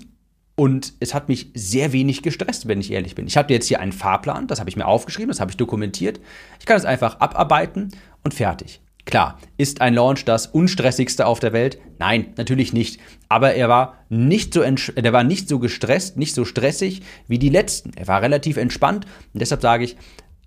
und 0.55 0.93
es 0.99 1.13
hat 1.13 1.29
mich 1.29 1.51
sehr 1.53 1.93
wenig 1.93 2.21
gestresst, 2.21 2.67
wenn 2.67 2.79
ich 2.79 2.91
ehrlich 2.91 3.15
bin. 3.15 3.27
Ich 3.27 3.37
hatte 3.37 3.53
jetzt 3.53 3.67
hier 3.67 3.79
einen 3.79 3.91
Fahrplan, 3.91 4.47
das 4.47 4.59
habe 4.59 4.69
ich 4.69 4.75
mir 4.75 4.85
aufgeschrieben, 4.85 5.29
das 5.29 5.39
habe 5.39 5.51
ich 5.51 5.57
dokumentiert. 5.57 6.19
Ich 6.59 6.65
kann 6.65 6.77
es 6.77 6.85
einfach 6.85 7.19
abarbeiten 7.19 7.91
und 8.23 8.33
fertig. 8.33 8.81
Klar, 9.05 9.37
ist 9.57 9.81
ein 9.81 9.93
Launch 9.93 10.25
das 10.25 10.47
unstressigste 10.47 11.27
auf 11.27 11.39
der 11.39 11.53
Welt? 11.53 11.77
Nein, 11.99 12.33
natürlich 12.37 12.73
nicht. 12.73 12.99
Aber 13.29 13.53
er 13.53 13.69
war 13.69 13.99
nicht 14.09 14.53
so, 14.53 14.61
der 14.63 15.13
war 15.13 15.23
nicht 15.23 15.47
so 15.47 15.59
gestresst, 15.59 16.17
nicht 16.17 16.33
so 16.33 16.43
stressig 16.43 17.03
wie 17.27 17.37
die 17.37 17.49
letzten. 17.49 17.91
Er 17.95 18.07
war 18.07 18.23
relativ 18.23 18.57
entspannt 18.57 19.05
und 19.33 19.41
deshalb 19.41 19.61
sage 19.61 19.83
ich, 19.83 19.95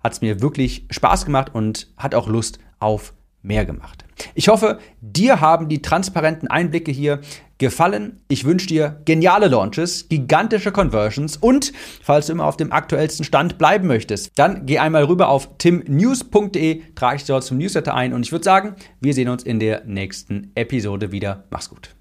hat 0.03 0.13
es 0.13 0.21
mir 0.21 0.41
wirklich 0.41 0.87
Spaß 0.91 1.25
gemacht 1.25 1.55
und 1.55 1.89
hat 1.97 2.15
auch 2.15 2.27
Lust 2.27 2.59
auf 2.81 3.15
mehr 3.43 3.65
gemacht. 3.65 4.05
Ich 4.35 4.49
hoffe, 4.49 4.79
dir 5.01 5.41
haben 5.41 5.69
die 5.69 5.83
transparenten 5.83 6.49
Einblicke 6.49 6.91
hier 6.91 7.21
gefallen. 7.59 8.21
Ich 8.29 8.45
wünsche 8.45 8.69
dir 8.69 9.01
geniale 9.05 9.49
Launches, 9.49 10.09
gigantische 10.09 10.73
Conversions 10.73 11.37
und 11.37 11.73
falls 12.03 12.27
du 12.27 12.33
immer 12.33 12.47
auf 12.47 12.57
dem 12.57 12.73
aktuellsten 12.73 13.25
Stand 13.25 13.59
bleiben 13.59 13.89
möchtest, 13.89 14.31
dann 14.37 14.65
geh 14.67 14.79
einmal 14.79 15.05
rüber 15.05 15.29
auf 15.29 15.59
timnews.de, 15.59 16.83
trage 16.95 17.19
dich 17.19 17.27
dort 17.27 17.45
zum 17.45 17.59
Newsletter 17.59 17.95
ein 17.95 18.13
und 18.13 18.25
ich 18.25 18.33
würde 18.33 18.45
sagen, 18.45 18.77
wir 19.01 19.15
sehen 19.15 19.29
uns 19.29 19.43
in 19.43 19.59
der 19.59 19.85
nächsten 19.85 20.53
Episode 20.55 21.13
wieder. 21.13 21.45
Mach's 21.51 21.69
gut. 21.69 21.98